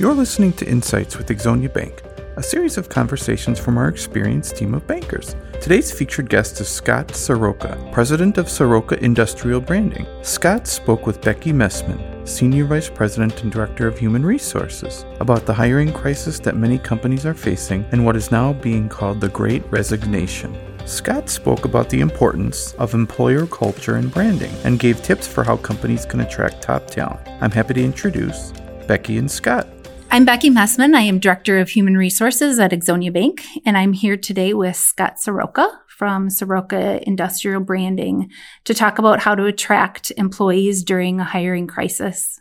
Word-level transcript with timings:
You're 0.00 0.14
listening 0.14 0.54
to 0.54 0.66
Insights 0.66 1.18
with 1.18 1.28
Ixonia 1.28 1.70
Bank, 1.70 2.02
a 2.38 2.42
series 2.42 2.78
of 2.78 2.88
conversations 2.88 3.58
from 3.58 3.76
our 3.76 3.88
experienced 3.88 4.56
team 4.56 4.72
of 4.72 4.86
bankers. 4.86 5.36
Today's 5.60 5.92
featured 5.92 6.30
guest 6.30 6.58
is 6.58 6.70
Scott 6.70 7.14
Soroka, 7.14 7.76
president 7.92 8.38
of 8.38 8.48
Soroka 8.48 8.98
Industrial 9.04 9.60
Branding. 9.60 10.06
Scott 10.22 10.66
spoke 10.66 11.06
with 11.06 11.20
Becky 11.20 11.52
Messman, 11.52 12.26
senior 12.26 12.64
vice 12.64 12.88
president 12.88 13.42
and 13.42 13.52
director 13.52 13.86
of 13.86 13.98
human 13.98 14.24
resources, 14.24 15.04
about 15.20 15.44
the 15.44 15.52
hiring 15.52 15.92
crisis 15.92 16.38
that 16.38 16.56
many 16.56 16.78
companies 16.78 17.26
are 17.26 17.34
facing 17.34 17.84
and 17.92 18.02
what 18.02 18.16
is 18.16 18.30
now 18.30 18.54
being 18.54 18.88
called 18.88 19.20
the 19.20 19.28
Great 19.28 19.70
Resignation. 19.70 20.58
Scott 20.86 21.28
spoke 21.28 21.66
about 21.66 21.90
the 21.90 22.00
importance 22.00 22.72
of 22.78 22.94
employer 22.94 23.46
culture 23.46 23.96
and 23.96 24.10
branding 24.10 24.54
and 24.64 24.78
gave 24.78 25.02
tips 25.02 25.26
for 25.26 25.44
how 25.44 25.58
companies 25.58 26.06
can 26.06 26.20
attract 26.20 26.62
top 26.62 26.86
talent. 26.86 27.20
I'm 27.42 27.50
happy 27.50 27.74
to 27.74 27.84
introduce 27.84 28.54
Becky 28.86 29.18
and 29.18 29.30
Scott. 29.30 29.68
I'm 30.12 30.24
Becky 30.24 30.50
Messman. 30.50 30.96
I 30.96 31.02
am 31.02 31.20
Director 31.20 31.60
of 31.60 31.68
Human 31.68 31.96
Resources 31.96 32.58
at 32.58 32.72
Ixonia 32.72 33.12
Bank, 33.12 33.44
and 33.64 33.78
I'm 33.78 33.92
here 33.92 34.16
today 34.16 34.52
with 34.54 34.74
Scott 34.74 35.20
Soroka 35.20 35.70
from 35.86 36.30
Soroka 36.30 37.00
Industrial 37.06 37.60
Branding 37.60 38.28
to 38.64 38.74
talk 38.74 38.98
about 38.98 39.20
how 39.20 39.36
to 39.36 39.44
attract 39.44 40.10
employees 40.16 40.82
during 40.82 41.20
a 41.20 41.24
hiring 41.24 41.68
crisis. 41.68 42.40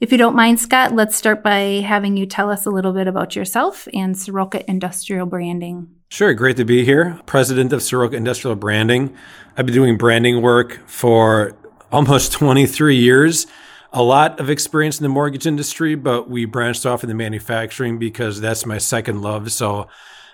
If 0.00 0.12
you 0.12 0.18
don't 0.18 0.36
mind, 0.36 0.60
Scott, 0.60 0.92
let's 0.92 1.16
start 1.16 1.42
by 1.42 1.80
having 1.80 2.18
you 2.18 2.26
tell 2.26 2.50
us 2.50 2.66
a 2.66 2.70
little 2.70 2.92
bit 2.92 3.08
about 3.08 3.34
yourself 3.34 3.88
and 3.94 4.16
Soroka 4.16 4.68
Industrial 4.70 5.24
Branding. 5.24 5.88
Sure, 6.10 6.34
great 6.34 6.58
to 6.58 6.66
be 6.66 6.84
here. 6.84 7.18
President 7.24 7.72
of 7.72 7.82
Soroka 7.82 8.16
Industrial 8.16 8.54
Branding. 8.54 9.16
I've 9.56 9.64
been 9.64 9.74
doing 9.74 9.96
branding 9.96 10.42
work 10.42 10.78
for 10.86 11.56
almost 11.90 12.32
23 12.32 12.96
years 12.96 13.46
a 13.92 14.02
lot 14.02 14.40
of 14.40 14.48
experience 14.48 14.98
in 14.98 15.02
the 15.02 15.08
mortgage 15.08 15.46
industry, 15.46 15.94
but 15.94 16.28
we 16.28 16.44
branched 16.44 16.86
off 16.86 17.02
into 17.02 17.14
manufacturing 17.14 17.98
because 17.98 18.40
that's 18.40 18.64
my 18.64 18.78
second 18.78 19.20
love. 19.20 19.52
So 19.52 19.88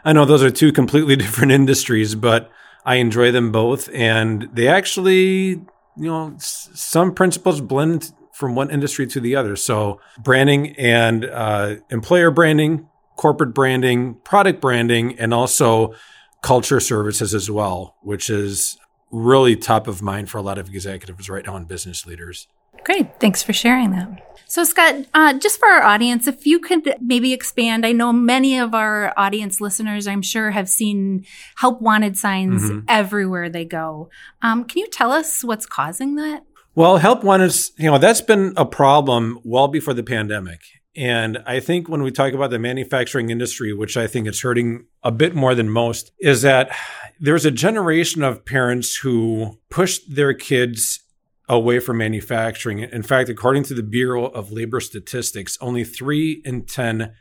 I 0.04 0.12
know 0.12 0.24
those 0.24 0.42
are 0.42 0.50
two 0.50 0.72
completely 0.72 1.16
different 1.24 1.52
industries, 1.52 2.14
but 2.14 2.50
I 2.84 2.96
enjoy 2.96 3.32
them 3.32 3.50
both. 3.50 3.88
And 3.92 4.48
they 4.52 4.68
actually, 4.68 5.48
you 5.48 5.66
know, 5.96 6.34
some 6.38 7.14
principles 7.14 7.60
blend 7.60 8.12
from 8.32 8.54
one 8.54 8.70
industry 8.70 9.06
to 9.08 9.20
the 9.20 9.34
other. 9.34 9.56
So 9.56 10.00
branding 10.22 10.76
and 10.76 11.24
uh, 11.24 11.76
employer 11.90 12.30
branding, 12.30 12.88
corporate 13.16 13.52
branding, 13.52 14.14
product 14.22 14.60
branding, 14.60 15.18
and 15.18 15.34
also 15.34 15.94
culture 16.40 16.78
services 16.78 17.34
as 17.34 17.50
well, 17.50 17.96
which 18.02 18.30
is 18.30 18.78
really 19.10 19.56
top 19.56 19.88
of 19.88 20.00
mind 20.00 20.30
for 20.30 20.38
a 20.38 20.42
lot 20.42 20.58
of 20.58 20.68
executives 20.68 21.28
right 21.28 21.44
now 21.44 21.56
and 21.56 21.66
business 21.66 22.06
leaders. 22.06 22.46
Great. 22.88 23.20
Thanks 23.20 23.42
for 23.42 23.52
sharing 23.52 23.90
that. 23.90 24.08
So, 24.46 24.64
Scott, 24.64 24.94
uh, 25.12 25.34
just 25.34 25.58
for 25.58 25.68
our 25.68 25.82
audience, 25.82 26.26
if 26.26 26.46
you 26.46 26.58
could 26.58 26.94
maybe 27.02 27.34
expand, 27.34 27.84
I 27.84 27.92
know 27.92 28.14
many 28.14 28.58
of 28.58 28.72
our 28.72 29.12
audience 29.14 29.60
listeners, 29.60 30.06
I'm 30.06 30.22
sure, 30.22 30.52
have 30.52 30.70
seen 30.70 31.26
help 31.56 31.82
wanted 31.82 32.16
signs 32.16 32.62
mm-hmm. 32.62 32.86
everywhere 32.88 33.50
they 33.50 33.66
go. 33.66 34.08
Um, 34.40 34.64
can 34.64 34.78
you 34.78 34.88
tell 34.88 35.12
us 35.12 35.44
what's 35.44 35.66
causing 35.66 36.14
that? 36.14 36.46
Well, 36.74 36.96
help 36.96 37.24
wanted, 37.24 37.54
you 37.76 37.90
know, 37.90 37.98
that's 37.98 38.22
been 38.22 38.54
a 38.56 38.64
problem 38.64 39.38
well 39.44 39.68
before 39.68 39.92
the 39.92 40.02
pandemic. 40.02 40.60
And 40.96 41.42
I 41.44 41.60
think 41.60 41.90
when 41.90 42.02
we 42.02 42.10
talk 42.10 42.32
about 42.32 42.48
the 42.48 42.58
manufacturing 42.58 43.28
industry, 43.28 43.74
which 43.74 43.98
I 43.98 44.06
think 44.06 44.26
is 44.26 44.40
hurting 44.40 44.86
a 45.02 45.12
bit 45.12 45.34
more 45.34 45.54
than 45.54 45.68
most, 45.68 46.10
is 46.20 46.40
that 46.40 46.74
there's 47.20 47.44
a 47.44 47.50
generation 47.50 48.22
of 48.22 48.46
parents 48.46 48.96
who 48.96 49.58
pushed 49.68 50.14
their 50.14 50.32
kids 50.32 51.00
away 51.48 51.80
from 51.80 51.98
manufacturing. 51.98 52.80
In 52.80 53.02
fact, 53.02 53.28
according 53.28 53.64
to 53.64 53.74
the 53.74 53.82
Bureau 53.82 54.26
of 54.26 54.52
Labor 54.52 54.80
Statistics, 54.80 55.56
only 55.60 55.84
three 55.84 56.42
in 56.44 56.66
10 56.66 57.14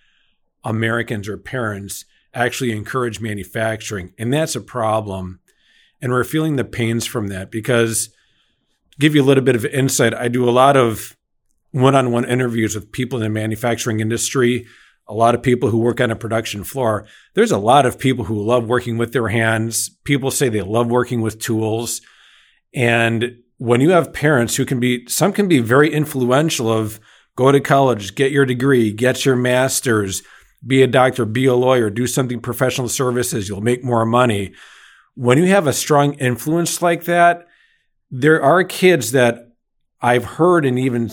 Americans 0.63 1.29
or 1.29 1.37
parents 1.37 2.05
actually 2.33 2.71
encourage 2.71 3.21
manufacturing. 3.21 4.13
And 4.17 4.33
that's 4.33 4.55
a 4.55 4.61
problem. 4.61 5.39
And 6.01 6.11
we're 6.11 6.23
feeling 6.23 6.57
the 6.57 6.65
pains 6.65 7.05
from 7.05 7.27
that 7.27 7.49
because, 7.49 8.09
give 8.99 9.15
you 9.15 9.23
a 9.23 9.25
little 9.25 9.43
bit 9.43 9.55
of 9.55 9.65
insight, 9.65 10.13
I 10.13 10.27
do 10.27 10.47
a 10.47 10.51
lot 10.51 10.75
of 10.75 11.15
one 11.71 11.95
on 11.95 12.11
one 12.11 12.25
interviews 12.25 12.75
with 12.75 12.91
people 12.91 13.17
in 13.19 13.23
the 13.23 13.29
manufacturing 13.29 13.99
industry, 13.99 14.67
a 15.07 15.13
lot 15.13 15.35
of 15.35 15.41
people 15.41 15.69
who 15.69 15.77
work 15.77 16.01
on 16.01 16.11
a 16.11 16.15
production 16.15 16.63
floor. 16.63 17.07
There's 17.33 17.51
a 17.51 17.57
lot 17.57 17.85
of 17.85 17.97
people 17.97 18.25
who 18.25 18.43
love 18.43 18.67
working 18.67 18.97
with 18.97 19.13
their 19.13 19.29
hands. 19.29 19.89
People 20.03 20.31
say 20.31 20.49
they 20.49 20.61
love 20.61 20.87
working 20.87 21.21
with 21.21 21.39
tools. 21.39 22.01
And 22.73 23.37
when 23.57 23.81
you 23.81 23.89
have 23.91 24.13
parents 24.13 24.55
who 24.55 24.65
can 24.65 24.79
be, 24.79 25.05
some 25.07 25.33
can 25.33 25.47
be 25.47 25.59
very 25.59 25.91
influential 25.91 26.71
of 26.71 26.99
go 27.35 27.51
to 27.51 27.59
college, 27.59 28.15
get 28.15 28.31
your 28.31 28.45
degree, 28.45 28.91
get 28.91 29.25
your 29.25 29.35
master's, 29.35 30.21
be 30.65 30.81
a 30.81 30.87
doctor, 30.87 31.25
be 31.25 31.45
a 31.45 31.53
lawyer, 31.53 31.89
do 31.89 32.07
something 32.07 32.39
professional 32.39 32.89
services, 32.89 33.47
you'll 33.47 33.61
make 33.61 33.83
more 33.83 34.05
money. 34.05 34.53
When 35.15 35.37
you 35.37 35.45
have 35.47 35.67
a 35.67 35.73
strong 35.73 36.13
influence 36.15 36.81
like 36.81 37.05
that, 37.05 37.47
there 38.09 38.41
are 38.41 38.63
kids 38.63 39.11
that 39.11 39.51
I've 40.01 40.25
heard 40.25 40.65
and 40.65 40.77
even 40.77 41.09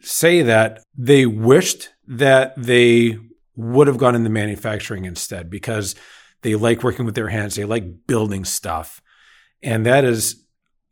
say 0.00 0.42
that 0.42 0.82
they 0.96 1.26
wished 1.26 1.90
that 2.06 2.54
they 2.56 3.18
would 3.56 3.86
have 3.86 3.98
gone 3.98 4.14
into 4.14 4.30
manufacturing 4.30 5.04
instead 5.04 5.50
because 5.50 5.94
they 6.42 6.54
like 6.54 6.82
working 6.82 7.04
with 7.04 7.14
their 7.14 7.28
hands, 7.28 7.54
they 7.54 7.64
like 7.64 8.06
building 8.06 8.44
stuff. 8.44 9.02
And 9.62 9.84
that 9.86 10.04
is 10.04 10.44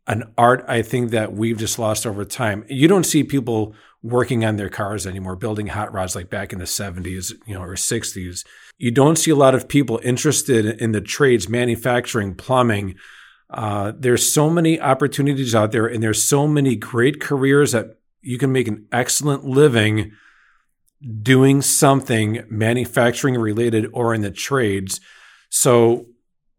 an 0.07 0.23
art 0.37 0.63
I 0.67 0.81
think 0.81 1.11
that 1.11 1.33
we've 1.33 1.57
just 1.57 1.77
lost 1.77 2.07
over 2.07 2.23
time. 2.23 2.65
You 2.69 2.87
don't 2.87 3.05
see 3.05 3.23
people 3.23 3.75
working 4.01 4.45
on 4.45 4.55
their 4.55 4.69
cars 4.69 5.05
anymore, 5.05 5.35
building 5.35 5.67
hot 5.67 5.91
rods 5.93 6.15
like 6.15 6.29
back 6.29 6.53
in 6.53 6.59
the 6.59 6.65
70s, 6.65 7.33
you 7.45 7.53
know, 7.53 7.61
or 7.61 7.75
60s. 7.75 8.45
You 8.77 8.91
don't 8.91 9.17
see 9.17 9.31
a 9.31 9.35
lot 9.35 9.53
of 9.53 9.67
people 9.67 9.99
interested 10.03 10.65
in 10.65 10.93
the 10.93 11.01
trades, 11.01 11.49
manufacturing, 11.49 12.35
plumbing. 12.35 12.95
Uh, 13.49 13.91
there's 13.97 14.31
so 14.31 14.49
many 14.49 14.79
opportunities 14.79 15.53
out 15.53 15.71
there, 15.71 15.87
and 15.87 16.01
there's 16.01 16.23
so 16.23 16.47
many 16.47 16.75
great 16.75 17.19
careers 17.19 17.73
that 17.73 17.97
you 18.21 18.37
can 18.37 18.51
make 18.51 18.67
an 18.67 18.87
excellent 18.91 19.43
living 19.43 20.11
doing 21.21 21.61
something 21.61 22.43
manufacturing 22.49 23.35
related 23.35 23.87
or 23.93 24.13
in 24.13 24.21
the 24.21 24.31
trades. 24.31 24.99
So 25.49 26.07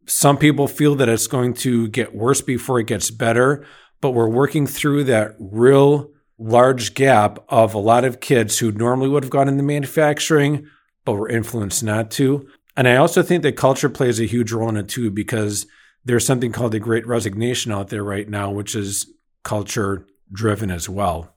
some 0.08 0.38
people 0.38 0.66
feel 0.68 0.94
that 0.96 1.08
it's 1.08 1.26
going 1.26 1.54
to 1.54 1.88
get 1.88 2.14
worse 2.14 2.40
before 2.40 2.80
it 2.80 2.86
gets 2.86 3.10
better, 3.10 3.66
but 4.00 4.10
we're 4.10 4.28
working 4.28 4.66
through 4.66 5.04
that 5.04 5.36
real 5.38 6.10
large 6.38 6.94
gap 6.94 7.38
of 7.48 7.74
a 7.74 7.78
lot 7.78 8.04
of 8.04 8.20
kids 8.20 8.58
who 8.58 8.72
normally 8.72 9.08
would 9.08 9.24
have 9.24 9.30
gone 9.30 9.48
into 9.48 9.62
manufacturing, 9.62 10.66
but 11.04 11.14
were 11.14 11.28
influenced 11.28 11.82
not 11.82 12.10
to. 12.12 12.48
And 12.76 12.86
I 12.86 12.96
also 12.96 13.22
think 13.22 13.42
that 13.42 13.56
culture 13.56 13.88
plays 13.88 14.20
a 14.20 14.24
huge 14.24 14.52
role 14.52 14.68
in 14.68 14.76
it 14.76 14.88
too, 14.88 15.10
because 15.10 15.66
there's 16.04 16.24
something 16.24 16.52
called 16.52 16.72
the 16.72 16.78
great 16.78 17.06
resignation 17.06 17.72
out 17.72 17.88
there 17.88 18.04
right 18.04 18.28
now, 18.28 18.50
which 18.50 18.74
is 18.74 19.12
culture 19.42 20.06
driven 20.32 20.70
as 20.70 20.88
well. 20.88 21.34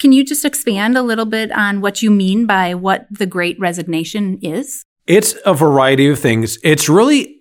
Can 0.00 0.12
you 0.12 0.24
just 0.24 0.44
expand 0.44 0.96
a 0.96 1.02
little 1.02 1.26
bit 1.26 1.52
on 1.52 1.80
what 1.80 2.02
you 2.02 2.10
mean 2.10 2.46
by 2.46 2.74
what 2.74 3.06
the 3.10 3.26
great 3.26 3.58
resignation 3.60 4.38
is? 4.42 4.82
It's 5.06 5.36
a 5.44 5.54
variety 5.54 6.08
of 6.08 6.18
things. 6.18 6.58
It's 6.64 6.88
really 6.88 7.33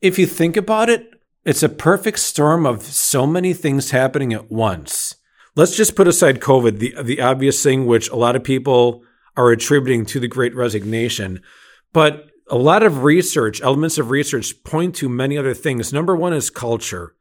if 0.00 0.18
you 0.18 0.26
think 0.26 0.56
about 0.56 0.88
it, 0.88 1.14
it's 1.44 1.62
a 1.62 1.68
perfect 1.68 2.18
storm 2.18 2.66
of 2.66 2.82
so 2.82 3.26
many 3.26 3.54
things 3.54 3.92
happening 3.92 4.32
at 4.32 4.50
once. 4.50 5.14
Let's 5.54 5.76
just 5.76 5.96
put 5.96 6.08
aside 6.08 6.40
COVID, 6.40 6.78
the, 6.78 7.02
the 7.02 7.20
obvious 7.20 7.62
thing 7.62 7.86
which 7.86 8.10
a 8.10 8.16
lot 8.16 8.36
of 8.36 8.44
people 8.44 9.02
are 9.36 9.50
attributing 9.50 10.04
to 10.06 10.20
the 10.20 10.28
great 10.28 10.54
resignation. 10.54 11.40
But 11.92 12.30
a 12.48 12.56
lot 12.56 12.82
of 12.82 13.04
research, 13.04 13.60
elements 13.60 13.98
of 13.98 14.10
research 14.10 14.62
point 14.64 14.94
to 14.96 15.08
many 15.08 15.38
other 15.38 15.54
things. 15.54 15.92
Number 15.92 16.14
one 16.14 16.32
is 16.32 16.50
culture. 16.50 17.14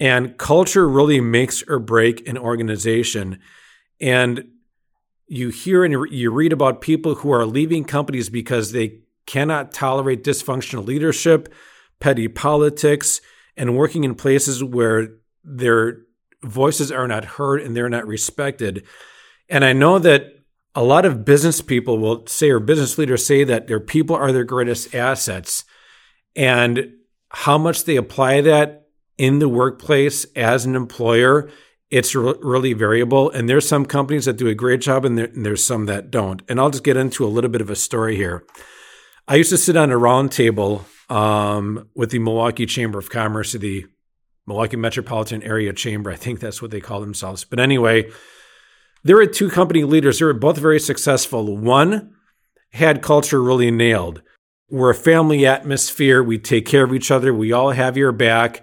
And 0.00 0.36
culture 0.36 0.88
really 0.88 1.20
makes 1.20 1.62
or 1.68 1.78
break 1.78 2.26
an 2.28 2.36
organization. 2.36 3.38
And 4.00 4.48
you 5.26 5.48
hear 5.50 5.84
and 5.84 6.10
you 6.10 6.30
read 6.30 6.52
about 6.52 6.80
people 6.80 7.16
who 7.16 7.30
are 7.30 7.46
leaving 7.46 7.84
companies 7.84 8.28
because 8.28 8.72
they 8.72 8.98
cannot 9.26 9.72
tolerate 9.72 10.24
dysfunctional 10.24 10.84
leadership 10.84 11.52
petty 12.00 12.28
politics, 12.28 13.20
and 13.56 13.76
working 13.76 14.04
in 14.04 14.14
places 14.14 14.62
where 14.62 15.08
their 15.44 16.02
voices 16.42 16.90
are 16.92 17.08
not 17.08 17.24
heard 17.24 17.60
and 17.60 17.76
they're 17.76 17.88
not 17.88 18.06
respected. 18.06 18.84
And 19.48 19.64
I 19.64 19.72
know 19.72 19.98
that 19.98 20.32
a 20.74 20.82
lot 20.82 21.04
of 21.04 21.24
business 21.24 21.60
people 21.60 21.98
will 21.98 22.26
say, 22.26 22.50
or 22.50 22.58
business 22.60 22.98
leaders 22.98 23.24
say, 23.24 23.44
that 23.44 23.66
their 23.66 23.80
people 23.80 24.16
are 24.16 24.32
their 24.32 24.44
greatest 24.44 24.94
assets. 24.94 25.64
And 26.34 26.94
how 27.30 27.58
much 27.58 27.84
they 27.84 27.96
apply 27.96 28.40
that 28.42 28.88
in 29.16 29.38
the 29.38 29.48
workplace 29.48 30.26
as 30.34 30.66
an 30.66 30.74
employer, 30.74 31.48
it's 31.90 32.14
re- 32.14 32.34
really 32.42 32.72
variable. 32.72 33.30
And 33.30 33.48
there's 33.48 33.68
some 33.68 33.86
companies 33.86 34.24
that 34.24 34.36
do 34.36 34.48
a 34.48 34.54
great 34.54 34.80
job, 34.80 35.04
and, 35.04 35.16
there, 35.16 35.26
and 35.26 35.46
there's 35.46 35.64
some 35.64 35.86
that 35.86 36.10
don't. 36.10 36.42
And 36.48 36.58
I'll 36.58 36.70
just 36.70 36.84
get 36.84 36.96
into 36.96 37.24
a 37.24 37.28
little 37.28 37.50
bit 37.50 37.60
of 37.60 37.70
a 37.70 37.76
story 37.76 38.16
here. 38.16 38.44
I 39.28 39.36
used 39.36 39.50
to 39.50 39.56
sit 39.56 39.76
on 39.76 39.90
a 39.90 39.98
round 39.98 40.32
table 40.32 40.86
um, 41.08 41.88
with 41.94 42.10
the 42.10 42.18
Milwaukee 42.18 42.66
Chamber 42.66 42.98
of 42.98 43.10
Commerce, 43.10 43.52
the 43.52 43.86
Milwaukee 44.46 44.76
Metropolitan 44.76 45.42
Area 45.42 45.72
Chamber. 45.72 46.10
I 46.10 46.16
think 46.16 46.40
that's 46.40 46.60
what 46.60 46.70
they 46.70 46.80
call 46.80 47.00
themselves. 47.00 47.44
But 47.44 47.60
anyway, 47.60 48.10
there 49.02 49.16
were 49.16 49.26
two 49.26 49.50
company 49.50 49.84
leaders. 49.84 50.18
They 50.18 50.26
were 50.26 50.32
both 50.32 50.58
very 50.58 50.80
successful. 50.80 51.56
One 51.56 52.14
had 52.72 53.02
culture 53.02 53.42
really 53.42 53.70
nailed. 53.70 54.22
We're 54.70 54.90
a 54.90 54.94
family 54.94 55.46
atmosphere. 55.46 56.22
We 56.22 56.38
take 56.38 56.66
care 56.66 56.84
of 56.84 56.94
each 56.94 57.10
other. 57.10 57.32
We 57.32 57.52
all 57.52 57.70
have 57.70 57.96
your 57.96 58.12
back. 58.12 58.62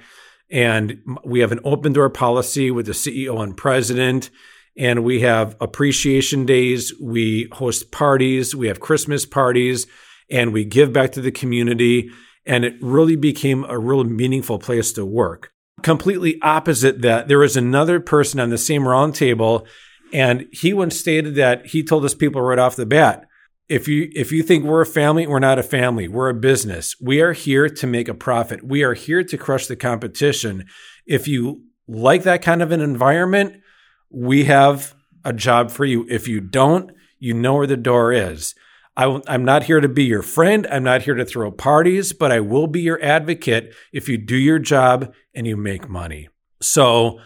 And 0.49 0.99
we 1.23 1.39
have 1.39 1.53
an 1.53 1.61
open 1.63 1.93
door 1.93 2.09
policy 2.09 2.71
with 2.71 2.87
the 2.87 2.91
CEO 2.91 3.41
and 3.41 3.55
president. 3.55 4.29
And 4.77 5.03
we 5.03 5.21
have 5.21 5.55
appreciation 5.61 6.45
days. 6.45 6.93
We 6.99 7.47
host 7.53 7.91
parties. 7.91 8.55
We 8.55 8.67
have 8.67 8.79
Christmas 8.79 9.25
parties 9.25 9.87
and 10.31 10.53
we 10.53 10.63
give 10.63 10.93
back 10.93 11.11
to 11.11 11.21
the 11.21 11.31
community. 11.31 12.09
And 12.45 12.65
it 12.65 12.75
really 12.81 13.15
became 13.15 13.65
a 13.65 13.77
real 13.77 14.03
meaningful 14.03 14.59
place 14.59 14.91
to 14.93 15.05
work. 15.05 15.51
Completely 15.83 16.39
opposite 16.41 17.01
that, 17.01 17.27
there 17.27 17.39
was 17.39 17.57
another 17.57 17.99
person 17.99 18.39
on 18.39 18.49
the 18.49 18.57
same 18.57 18.83
roundtable, 18.83 19.65
and 20.13 20.47
he 20.51 20.73
once 20.73 20.99
stated 20.99 21.35
that 21.35 21.67
he 21.67 21.83
told 21.83 22.03
his 22.03 22.15
people 22.15 22.41
right 22.41 22.59
off 22.59 22.75
the 22.75 22.85
bat, 22.85 23.25
if 23.71 23.87
you 23.87 24.09
if 24.13 24.33
you 24.33 24.43
think 24.43 24.65
we're 24.65 24.81
a 24.81 24.85
family, 24.85 25.25
we're 25.25 25.39
not 25.39 25.57
a 25.57 25.63
family. 25.63 26.09
We're 26.09 26.27
a 26.27 26.33
business. 26.33 26.93
We 26.99 27.21
are 27.21 27.31
here 27.31 27.69
to 27.69 27.87
make 27.87 28.09
a 28.09 28.13
profit. 28.13 28.65
We 28.65 28.83
are 28.83 28.93
here 28.93 29.23
to 29.23 29.37
crush 29.37 29.67
the 29.67 29.77
competition. 29.77 30.65
If 31.05 31.25
you 31.25 31.63
like 31.87 32.23
that 32.23 32.41
kind 32.41 32.61
of 32.61 32.73
an 32.73 32.81
environment, 32.81 33.61
we 34.09 34.43
have 34.43 34.93
a 35.23 35.31
job 35.31 35.71
for 35.71 35.85
you. 35.85 36.05
If 36.09 36.27
you 36.27 36.41
don't, 36.41 36.91
you 37.17 37.33
know 37.33 37.55
where 37.55 37.67
the 37.67 37.77
door 37.77 38.11
is. 38.11 38.55
I, 38.95 39.21
am 39.27 39.45
not 39.45 39.63
here 39.63 39.79
to 39.79 39.87
be 39.87 40.03
your 40.03 40.21
friend. 40.21 40.67
I'm 40.69 40.83
not 40.83 41.03
here 41.03 41.15
to 41.15 41.25
throw 41.25 41.51
parties, 41.51 42.13
but 42.13 42.31
I 42.31 42.39
will 42.39 42.67
be 42.67 42.81
your 42.81 43.01
advocate 43.01 43.73
if 43.93 44.09
you 44.09 44.17
do 44.17 44.35
your 44.35 44.59
job 44.59 45.13
and 45.33 45.47
you 45.47 45.55
make 45.55 45.89
money. 45.89 46.29
So 46.61 47.19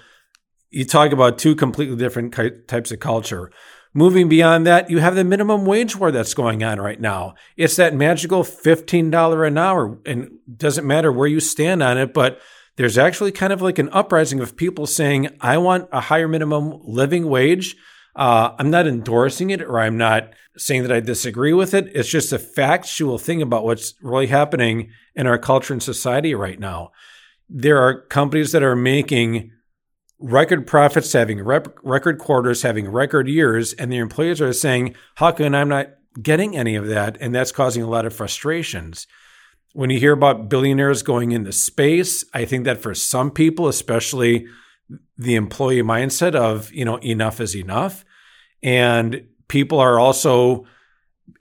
you 0.70 0.86
talk 0.86 1.12
about 1.12 1.38
two 1.38 1.56
completely 1.56 1.96
different 1.96 2.34
types 2.68 2.92
of 2.92 3.00
culture. 3.00 3.52
Moving 3.94 4.28
beyond 4.28 4.68
that, 4.68 4.90
you 4.90 5.00
have 5.00 5.16
the 5.16 5.24
minimum 5.24 5.66
wage 5.66 5.96
war 5.96 6.12
that's 6.12 6.34
going 6.34 6.64
on 6.64 6.82
right 6.82 7.00
now. 7.00 7.34
It's 7.56 7.78
that 7.78 7.96
magical 7.96 8.44
$15 8.44 9.48
an 9.48 9.58
hour 9.58 9.98
and 10.06 10.32
doesn't 10.54 10.86
matter 10.86 11.12
where 11.14 11.30
you 11.30 11.40
stand 11.40 11.82
on 11.82 11.98
it, 11.98 12.14
but 12.14 12.42
there's 12.76 12.98
actually 12.98 13.32
kind 13.32 13.54
of 13.54 13.62
like 13.62 13.80
an 13.80 13.90
uprising 13.94 14.42
of 14.42 14.58
people 14.58 14.86
saying, 14.86 15.30
I 15.40 15.58
want 15.60 15.88
a 15.94 16.02
higher 16.02 16.28
minimum 16.28 16.82
living 16.84 17.30
wage. 17.30 17.78
Uh, 18.16 18.52
I'm 18.58 18.70
not 18.70 18.88
endorsing 18.88 19.50
it 19.50 19.62
or 19.62 19.80
I'm 19.80 19.98
not 19.98 20.30
saying 20.58 20.84
that 20.84 20.92
I 20.92 21.02
disagree 21.02 21.54
with 21.54 21.74
it. 21.74 21.92
It's 21.94 22.10
just 22.10 22.32
a 22.32 22.40
factual 22.40 23.18
thing 23.18 23.42
about 23.42 23.66
what's 23.66 23.94
really 24.02 24.28
happening 24.28 24.90
in 25.16 25.28
our 25.28 25.38
culture 25.38 25.74
and 25.74 25.84
society 25.84 26.34
right 26.34 26.60
now. 26.60 26.92
There 27.50 27.78
are 27.78 28.02
companies 28.08 28.54
that 28.54 28.64
are 28.64 28.76
making 28.76 29.52
record 30.20 30.66
profits, 30.66 31.12
having 31.12 31.44
rep- 31.44 31.78
record 31.84 32.20
quarters, 32.20 32.62
having 32.62 32.90
record 32.90 33.28
years, 33.28 33.74
and 33.74 33.92
the 33.92 33.98
employees 33.98 34.42
are 34.42 34.54
saying, 34.54 34.96
How 35.16 35.32
can 35.32 35.54
I'm 35.54 35.70
not 35.70 35.90
getting 36.22 36.56
any 36.56 36.76
of 36.76 36.88
that? 36.88 37.18
And 37.20 37.36
that's 37.36 37.52
causing 37.52 37.84
a 37.84 37.90
lot 37.90 38.06
of 38.06 38.16
frustrations. 38.16 39.08
When 39.74 39.90
you 39.90 40.00
hear 40.00 40.14
about 40.14 40.48
billionaires 40.48 41.04
going 41.04 41.34
into 41.34 41.52
space, 41.52 42.24
I 42.34 42.46
think 42.46 42.64
that 42.64 42.82
for 42.82 42.96
some 42.96 43.30
people, 43.30 43.68
especially 43.68 44.48
the 45.18 45.36
employee 45.36 45.82
mindset 45.82 46.34
of, 46.34 46.72
you 46.72 46.86
know, 46.86 46.98
enough 46.98 47.42
is 47.42 47.56
enough. 47.56 48.05
And 48.66 49.28
people 49.48 49.80
are 49.80 50.00
also 50.00 50.66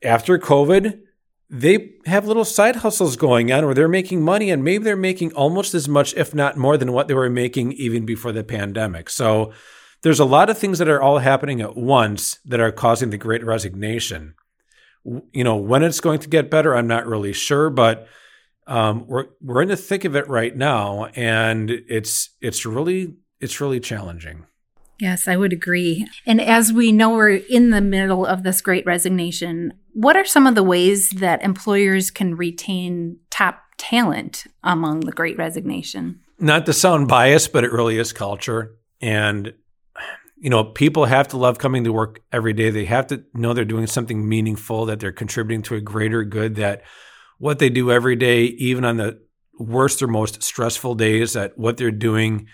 after 0.03 0.39
COVID, 0.39 1.01
they 1.49 1.95
have 2.05 2.27
little 2.27 2.45
side 2.45 2.77
hustles 2.77 3.17
going 3.17 3.51
on 3.51 3.65
where 3.65 3.75
they're 3.75 3.89
making 3.89 4.21
money 4.21 4.51
and 4.51 4.63
maybe 4.63 4.85
they're 4.85 4.95
making 4.95 5.33
almost 5.33 5.73
as 5.73 5.89
much, 5.89 6.13
if 6.15 6.35
not 6.35 6.59
more, 6.59 6.77
than 6.77 6.93
what 6.93 7.09
they 7.09 7.15
were 7.15 7.31
making 7.31 7.73
even 7.73 8.05
before 8.05 8.31
the 8.31 8.45
pandemic. 8.45 9.09
So 9.09 9.55
there's 10.03 10.21
a 10.21 10.27
lot 10.27 10.51
of 10.51 10.59
things 10.59 10.79
that 10.79 10.89
are 10.89 11.01
all 11.01 11.19
happening 11.19 11.63
at 11.63 11.77
once 11.77 12.39
that 12.45 12.61
are 12.61 12.71
causing 12.71 13.09
the 13.09 13.17
great 13.17 13.43
resignation. 13.43 14.35
You 15.33 15.45
know, 15.45 15.57
when 15.57 15.83
it's 15.83 16.01
going 16.01 16.19
to 16.19 16.29
get 16.29 16.51
better, 16.51 16.77
I'm 16.77 16.87
not 16.87 17.07
really 17.07 17.33
sure, 17.33 17.71
but 17.71 18.07
um, 18.67 19.07
we're 19.07 19.27
we're 19.41 19.63
in 19.63 19.69
the 19.69 19.77
thick 19.77 20.05
of 20.05 20.15
it 20.15 20.29
right 20.29 20.55
now, 20.55 21.07
and 21.15 21.71
it's 21.71 22.31
it's 22.41 22.67
really 22.67 23.15
it's 23.41 23.61
really 23.61 23.81
challenging. 23.81 24.47
Yes, 25.01 25.27
I 25.27 25.37
would 25.37 25.53
agree. 25.53 26.07
And 26.25 26.41
as 26.41 26.73
we 26.73 26.93
know, 26.93 27.11
we're 27.11 27.41
in 27.51 27.71
the 27.71 27.81
middle 27.81 28.25
of 28.25 28.43
this 28.43 28.61
great 28.61 28.87
resignation. 28.87 29.73
What 29.93 30.17
are 30.17 30.25
some 30.25 30.47
of 30.47 30.55
the 30.55 30.63
ways 30.63 31.11
that 31.11 31.43
employers 31.43 32.11
can 32.11 32.37
retain 32.37 33.19
top 33.31 33.61
talent 33.77 34.45
among 34.63 35.01
the 35.01 35.13
great 35.13 35.37
resignation? 35.37 36.21
Not 36.39 36.67
to 36.67 36.73
sound 36.73 37.09
biased, 37.09 37.53
but 37.53 37.65
it 37.65 37.73
really 37.73 37.99
is 37.99 38.13
culture. 38.13 38.77
And, 39.01 39.53
you 40.37 40.51
know, 40.51 40.65
people 40.65 41.07
have 41.07 41.29
to 41.29 41.37
love 41.37 41.59
coming 41.59 41.85
to 41.85 41.93
work 41.93 42.21
every 42.33 42.53
day. 42.53 42.71
They 42.71 42.85
have 42.85 43.09
to 43.09 43.25
know 43.35 43.53
they're 43.53 43.65
doing 43.65 43.87
something 43.87 44.29
meaningful, 44.29 44.87
that 44.87 45.01
they're 45.01 45.13
contributing 45.13 45.63
to 45.63 45.75
a 45.75 45.81
greater 45.81 46.25
good, 46.25 46.55
that 46.57 46.83
what 47.39 47.59
they 47.59 47.69
do 47.69 47.91
every 47.91 48.17
day, 48.17 48.45
even 48.45 48.85
on 48.85 48.97
the 48.97 49.21
worst 49.59 50.03
or 50.03 50.07
most 50.07 50.43
stressful 50.43 50.95
days, 50.95 51.33
that 51.33 51.59
what 51.59 51.77
they're 51.77 51.91
doing 51.91 52.47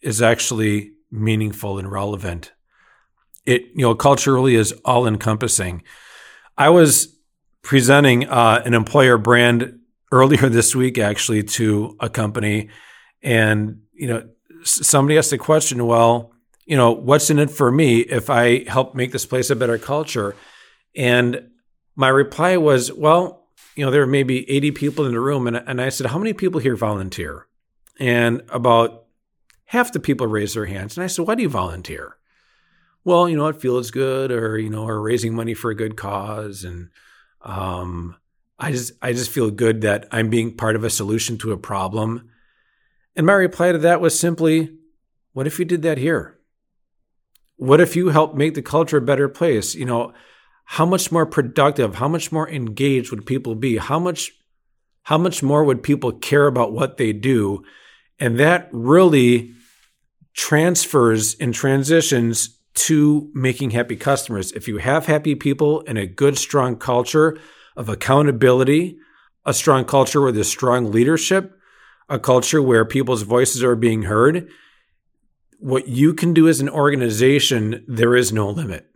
is 0.00 0.22
actually 0.22 0.92
meaningful 1.10 1.78
and 1.78 1.90
relevant. 1.90 2.52
It, 3.44 3.62
you 3.74 3.82
know, 3.82 3.94
culturally 3.94 4.54
is 4.54 4.72
all 4.84 5.06
encompassing. 5.06 5.82
I 6.58 6.70
was 6.70 7.16
presenting 7.62 8.28
uh, 8.28 8.62
an 8.64 8.74
employer 8.74 9.18
brand 9.18 9.78
earlier 10.12 10.48
this 10.48 10.74
week, 10.74 10.98
actually, 10.98 11.42
to 11.42 11.96
a 12.00 12.08
company. 12.08 12.70
And, 13.22 13.82
you 13.92 14.08
know, 14.08 14.28
somebody 14.62 15.18
asked 15.18 15.30
the 15.30 15.38
question, 15.38 15.86
well, 15.86 16.32
you 16.64 16.76
know, 16.76 16.90
what's 16.90 17.30
in 17.30 17.38
it 17.38 17.50
for 17.50 17.70
me 17.70 18.00
if 18.00 18.28
I 18.28 18.68
help 18.68 18.94
make 18.94 19.12
this 19.12 19.26
place 19.26 19.50
a 19.50 19.56
better 19.56 19.78
culture? 19.78 20.34
And 20.96 21.50
my 21.94 22.08
reply 22.08 22.56
was, 22.56 22.92
well, 22.92 23.48
you 23.76 23.84
know, 23.84 23.90
there 23.90 24.02
are 24.02 24.06
maybe 24.06 24.48
80 24.50 24.70
people 24.72 25.04
in 25.04 25.12
the 25.12 25.20
room. 25.20 25.46
And, 25.46 25.56
and 25.56 25.80
I 25.80 25.90
said, 25.90 26.08
how 26.08 26.18
many 26.18 26.32
people 26.32 26.60
here 26.60 26.76
volunteer? 26.76 27.46
And 28.00 28.42
about 28.48 29.05
half 29.66 29.92
the 29.92 30.00
people 30.00 30.26
raised 30.26 30.56
their 30.56 30.66
hands. 30.66 30.96
And 30.96 31.04
I 31.04 31.06
said, 31.06 31.26
why 31.26 31.34
do 31.34 31.42
you 31.42 31.48
volunteer? 31.48 32.16
Well, 33.04 33.28
you 33.28 33.36
know, 33.36 33.46
it 33.46 33.60
feels 33.60 33.90
good 33.90 34.32
or, 34.32 34.58
you 34.58 34.70
know, 34.70 34.86
or 34.86 35.00
raising 35.00 35.34
money 35.34 35.54
for 35.54 35.70
a 35.70 35.76
good 35.76 35.96
cause. 35.96 36.64
And 36.64 36.88
um, 37.42 38.16
I 38.58 38.72
just, 38.72 38.92
I 39.00 39.12
just 39.12 39.30
feel 39.30 39.50
good 39.50 39.82
that 39.82 40.08
I'm 40.10 40.30
being 40.30 40.56
part 40.56 40.74
of 40.76 40.82
a 40.82 40.90
solution 40.90 41.38
to 41.38 41.52
a 41.52 41.56
problem. 41.56 42.30
And 43.14 43.26
my 43.26 43.34
reply 43.34 43.72
to 43.72 43.78
that 43.78 44.00
was 44.00 44.18
simply, 44.18 44.72
what 45.32 45.46
if 45.46 45.58
you 45.58 45.64
did 45.64 45.82
that 45.82 45.98
here? 45.98 46.38
What 47.56 47.80
if 47.80 47.96
you 47.96 48.08
helped 48.08 48.36
make 48.36 48.54
the 48.54 48.62
culture 48.62 48.98
a 48.98 49.02
better 49.02 49.28
place? 49.28 49.74
You 49.74 49.84
know, 49.84 50.12
how 50.64 50.84
much 50.84 51.12
more 51.12 51.26
productive, 51.26 51.94
how 51.94 52.08
much 52.08 52.32
more 52.32 52.48
engaged 52.48 53.10
would 53.10 53.24
people 53.24 53.54
be? 53.54 53.76
How 53.76 53.98
much, 53.98 54.32
how 55.04 55.16
much 55.16 55.42
more 55.42 55.62
would 55.64 55.82
people 55.82 56.12
care 56.12 56.46
about 56.46 56.72
what 56.72 56.96
they 56.96 57.12
do? 57.12 57.62
And 58.18 58.38
that 58.40 58.68
really 58.72 59.54
transfers 60.36 61.34
and 61.36 61.52
transitions 61.52 62.58
to 62.74 63.30
making 63.34 63.70
happy 63.70 63.96
customers. 63.96 64.52
If 64.52 64.68
you 64.68 64.76
have 64.78 65.06
happy 65.06 65.34
people 65.34 65.82
and 65.86 65.96
a 65.96 66.06
good, 66.06 66.36
strong 66.38 66.76
culture 66.76 67.38
of 67.74 67.88
accountability, 67.88 68.98
a 69.46 69.54
strong 69.54 69.84
culture 69.86 70.20
where 70.20 70.32
there's 70.32 70.48
strong 70.48 70.92
leadership, 70.92 71.58
a 72.08 72.18
culture 72.18 72.62
where 72.62 72.84
people's 72.84 73.22
voices 73.22 73.64
are 73.64 73.74
being 73.74 74.02
heard, 74.02 74.48
what 75.58 75.88
you 75.88 76.12
can 76.12 76.34
do 76.34 76.48
as 76.48 76.60
an 76.60 76.68
organization, 76.68 77.82
there 77.88 78.14
is 78.14 78.30
no 78.30 78.50
limit. 78.50 78.86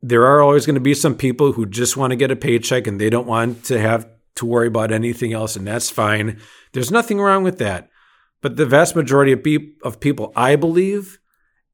There 0.00 0.26
are 0.26 0.40
always 0.40 0.64
going 0.64 0.74
to 0.74 0.80
be 0.80 0.94
some 0.94 1.16
people 1.16 1.52
who 1.52 1.66
just 1.66 1.96
want 1.96 2.12
to 2.12 2.16
get 2.16 2.30
a 2.30 2.36
paycheck 2.36 2.86
and 2.86 3.00
they 3.00 3.10
don't 3.10 3.26
want 3.26 3.64
to 3.64 3.80
have 3.80 4.08
to 4.36 4.46
worry 4.46 4.68
about 4.68 4.92
anything 4.92 5.32
else, 5.32 5.56
and 5.56 5.66
that's 5.66 5.90
fine. 5.90 6.40
There's 6.72 6.92
nothing 6.92 7.20
wrong 7.20 7.42
with 7.42 7.58
that. 7.58 7.90
But 8.42 8.56
the 8.56 8.66
vast 8.66 8.94
majority 8.94 9.32
of, 9.32 9.42
be- 9.42 9.74
of 9.82 10.00
people, 10.00 10.32
I 10.36 10.56
believe, 10.56 11.18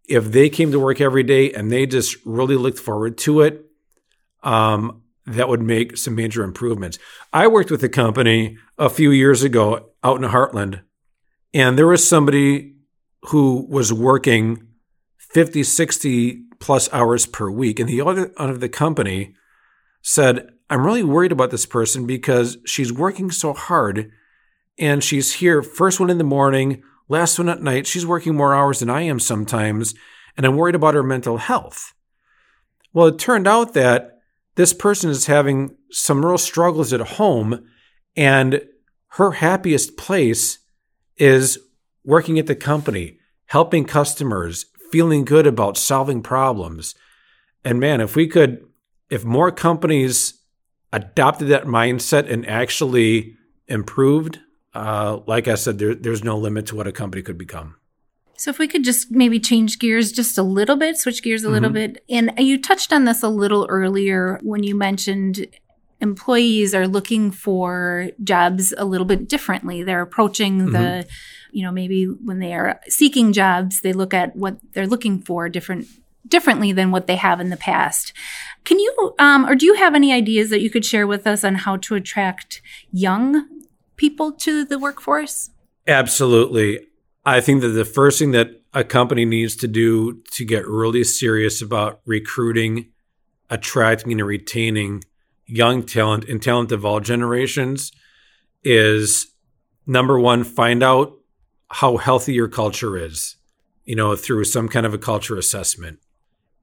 if 0.09 0.33
they 0.33 0.49
came 0.49 0.73
to 0.73 0.81
work 0.81 1.01
every 1.01 1.23
day 1.23 1.53
and 1.53 1.71
they 1.71 1.87
just 1.87 2.17
really 2.25 2.57
looked 2.57 2.79
forward 2.79 3.19
to 3.19 3.41
it, 3.41 3.65
um, 4.43 5.03
that 5.27 5.49
would 5.49 5.63
make 5.63 5.97
some 5.97 6.15
major 6.15 6.43
improvements. 6.43 6.99
I 7.33 7.47
worked 7.47 7.71
with 7.71 7.83
a 7.85 7.89
company 7.89 8.59
a 8.79 8.91
few 8.91 9.11
years 9.11 9.43
ago 9.43 9.91
out 10.03 10.23
in 10.23 10.29
Hartland, 10.29 10.83
and 11.55 11.79
there 11.79 11.87
was 11.87 12.07
somebody 12.07 12.75
who 13.27 13.67
was 13.69 13.93
working 13.93 14.67
50, 15.19 15.63
60 15.63 16.43
plus 16.59 16.93
hours 16.93 17.27
per 17.27 17.51
week. 17.51 17.79
And 17.79 17.89
the 17.89 18.01
owner 18.01 18.33
of 18.37 18.61
the 18.61 18.69
company 18.69 19.35
said, 20.03 20.49
I'm 20.69 20.85
really 20.85 21.03
worried 21.03 21.33
about 21.33 21.51
this 21.51 21.67
person 21.67 22.07
because 22.07 22.57
she's 22.67 22.93
working 22.93 23.31
so 23.31 23.53
hard 23.53 24.11
and 24.79 25.03
she's 25.03 25.35
here 25.35 25.63
first 25.63 26.01
one 26.01 26.11
in 26.11 26.19
the 26.19 26.25
morning, 26.25 26.83
last 27.09 27.39
one 27.39 27.49
at 27.49 27.63
night. 27.63 27.87
She's 27.87 28.07
working 28.07 28.35
more 28.35 28.55
hours 28.55 28.81
than 28.81 28.91
I 28.91 29.03
am 29.03 29.21
sometimes, 29.21 29.95
and 30.37 30.47
I'm 30.47 30.57
worried 30.57 30.75
about 30.75 30.95
her 30.95 31.03
mental 31.03 31.39
health. 31.39 31.93
Well, 32.93 33.07
it 33.07 33.19
turned 33.19 33.47
out 33.47 33.75
that 33.75 34.19
this 34.55 34.73
person 34.73 35.11
is 35.11 35.27
having 35.27 35.77
some 35.91 36.25
real 36.25 36.39
struggles 36.39 36.93
at 36.93 37.01
home, 37.01 37.67
and 38.17 38.63
her 39.09 39.33
happiest 39.33 39.97
place 39.97 40.59
is 41.17 41.59
working 42.05 42.39
at 42.39 42.47
the 42.47 42.55
company, 42.55 43.19
helping 43.47 43.85
customers, 43.85 44.67
feeling 44.91 45.25
good 45.25 45.47
about 45.47 45.77
solving 45.77 46.23
problems. 46.23 46.95
And 47.65 47.79
man, 47.79 48.01
if 48.01 48.17
we 48.17 48.27
could, 48.27 48.65
if 49.09 49.25
more 49.25 49.51
companies 49.51 50.41
adopted 50.93 51.49
that 51.49 51.65
mindset 51.65 52.31
and 52.31 52.47
actually 52.47 53.37
improved, 53.69 54.41
uh, 54.75 55.21
like 55.27 55.49
I 55.49 55.55
said, 55.55 55.79
there, 55.79 55.95
there's 55.95 56.25
no 56.25 56.37
limit 56.37 56.67
to 56.67 56.77
what 56.77 56.87
a 56.87 56.93
company 56.93 57.23
could 57.23 57.39
become. 57.39 57.77
So, 58.37 58.51
if 58.51 58.59
we 58.59 58.67
could 58.67 58.83
just 58.83 59.11
maybe 59.11 59.39
change 59.39 59.79
gears 59.79 60.11
just 60.11 60.37
a 60.39 60.43
little 60.43 60.77
bit, 60.77 60.97
switch 60.97 61.23
gears 61.23 61.45
a 61.45 61.51
little 61.51 61.69
mm-hmm. 61.69 61.93
bit. 61.93 62.05
And 62.09 62.33
you 62.39 62.61
touched 62.61 62.93
on 62.93 63.05
this 63.05 63.23
a 63.23 63.29
little 63.29 63.67
earlier 63.69 64.41
when 64.43 64.63
you 64.63 64.75
mentioned 64.75 65.47
employees 66.01 66.75
are 66.75 66.89
looking 66.89 67.31
for 67.31 68.11
jobs 68.25 68.75
a 68.77 68.85
little 68.85 69.07
bit 69.07 69.29
differently. 69.29 69.83
They're 69.83 70.03
approaching 70.03 70.59
mm-hmm. 70.59 70.73
the, 70.73 71.07
you 71.53 71.63
know, 71.63 71.71
maybe 71.71 72.07
when 72.07 72.41
they 72.41 72.53
are 72.53 72.81
seeking 72.89 73.33
jobs, 73.33 73.83
they 73.83 73.93
look 73.93 74.13
at 74.13 74.35
what 74.35 74.59
they're 74.73 74.89
looking 74.89 75.23
for 75.23 75.49
different 75.49 75.87
differently 76.27 76.73
than 76.73 76.91
what 76.91 77.07
they 77.07 77.17
have 77.17 77.41
in 77.41 77.51
the 77.51 77.57
past. 77.57 78.13
Can 78.65 78.79
you, 78.79 79.15
um, 79.19 79.45
or 79.45 79.55
do 79.55 79.67
you 79.67 79.75
have 79.75 79.95
any 79.95 80.13
ideas 80.13 80.51
that 80.51 80.61
you 80.61 80.71
could 80.71 80.85
share 80.85 81.07
with 81.07 81.27
us 81.27 81.45
on 81.45 81.57
how 81.57 81.77
to 81.79 81.95
attract 81.95 82.63
young 82.91 83.47
people 83.97 84.33
to 84.33 84.65
the 84.65 84.79
workforce? 84.79 85.51
Absolutely. 85.87 86.87
I 87.25 87.41
think 87.41 87.61
that 87.61 87.69
the 87.69 87.85
first 87.85 88.19
thing 88.19 88.33
that 88.33 88.63
a 88.75 88.85
company 88.85 89.25
needs 89.25 89.55
to 89.57 89.69
do 89.69 90.23
to 90.33 90.45
get 90.45 90.67
really 90.67 91.05
serious 91.05 91.61
about 91.61 92.01
recruiting, 92.07 92.91
attracting, 93.51 94.13
and 94.13 94.27
retaining 94.27 95.05
young 95.47 95.83
talent 95.83 96.25
and 96.25 96.43
talent 96.43 96.73
of 96.73 96.85
all 96.85 97.01
generations 97.01 97.93
is 98.65 99.33
number 99.87 100.19
one, 100.19 100.45
find 100.45 100.83
out 100.83 101.19
how 101.71 101.97
healthy 101.97 102.33
your 102.33 102.49
culture 102.49 102.97
is, 102.97 103.37
you 103.85 103.95
know, 103.97 104.17
through 104.17 104.45
some 104.45 104.69
kind 104.69 104.87
of 104.87 104.95
a 104.95 104.99
culture 104.99 105.37
assessment 105.37 105.99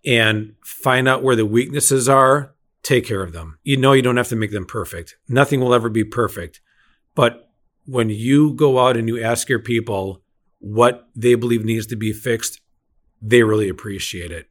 and 0.05 0.55
find 0.63 1.07
out 1.07 1.23
where 1.23 1.35
the 1.35 1.45
weaknesses 1.45 2.07
are, 2.07 2.55
take 2.83 3.05
care 3.05 3.21
of 3.21 3.33
them. 3.33 3.59
You 3.63 3.77
know, 3.77 3.93
you 3.93 4.01
don't 4.01 4.17
have 4.17 4.29
to 4.29 4.35
make 4.35 4.51
them 4.51 4.65
perfect. 4.65 5.15
Nothing 5.27 5.59
will 5.59 5.73
ever 5.73 5.89
be 5.89 6.03
perfect. 6.03 6.61
But 7.19 7.49
when 7.85 8.09
you 8.09 8.53
go 8.53 8.79
out 8.79 8.95
and 8.95 9.09
you 9.09 9.21
ask 9.21 9.49
your 9.49 9.59
people 9.59 10.21
what 10.59 11.09
they 11.13 11.35
believe 11.35 11.65
needs 11.65 11.85
to 11.87 11.97
be 11.97 12.13
fixed, 12.13 12.61
they 13.21 13.43
really 13.43 13.67
appreciate 13.67 14.31
it 14.31 14.47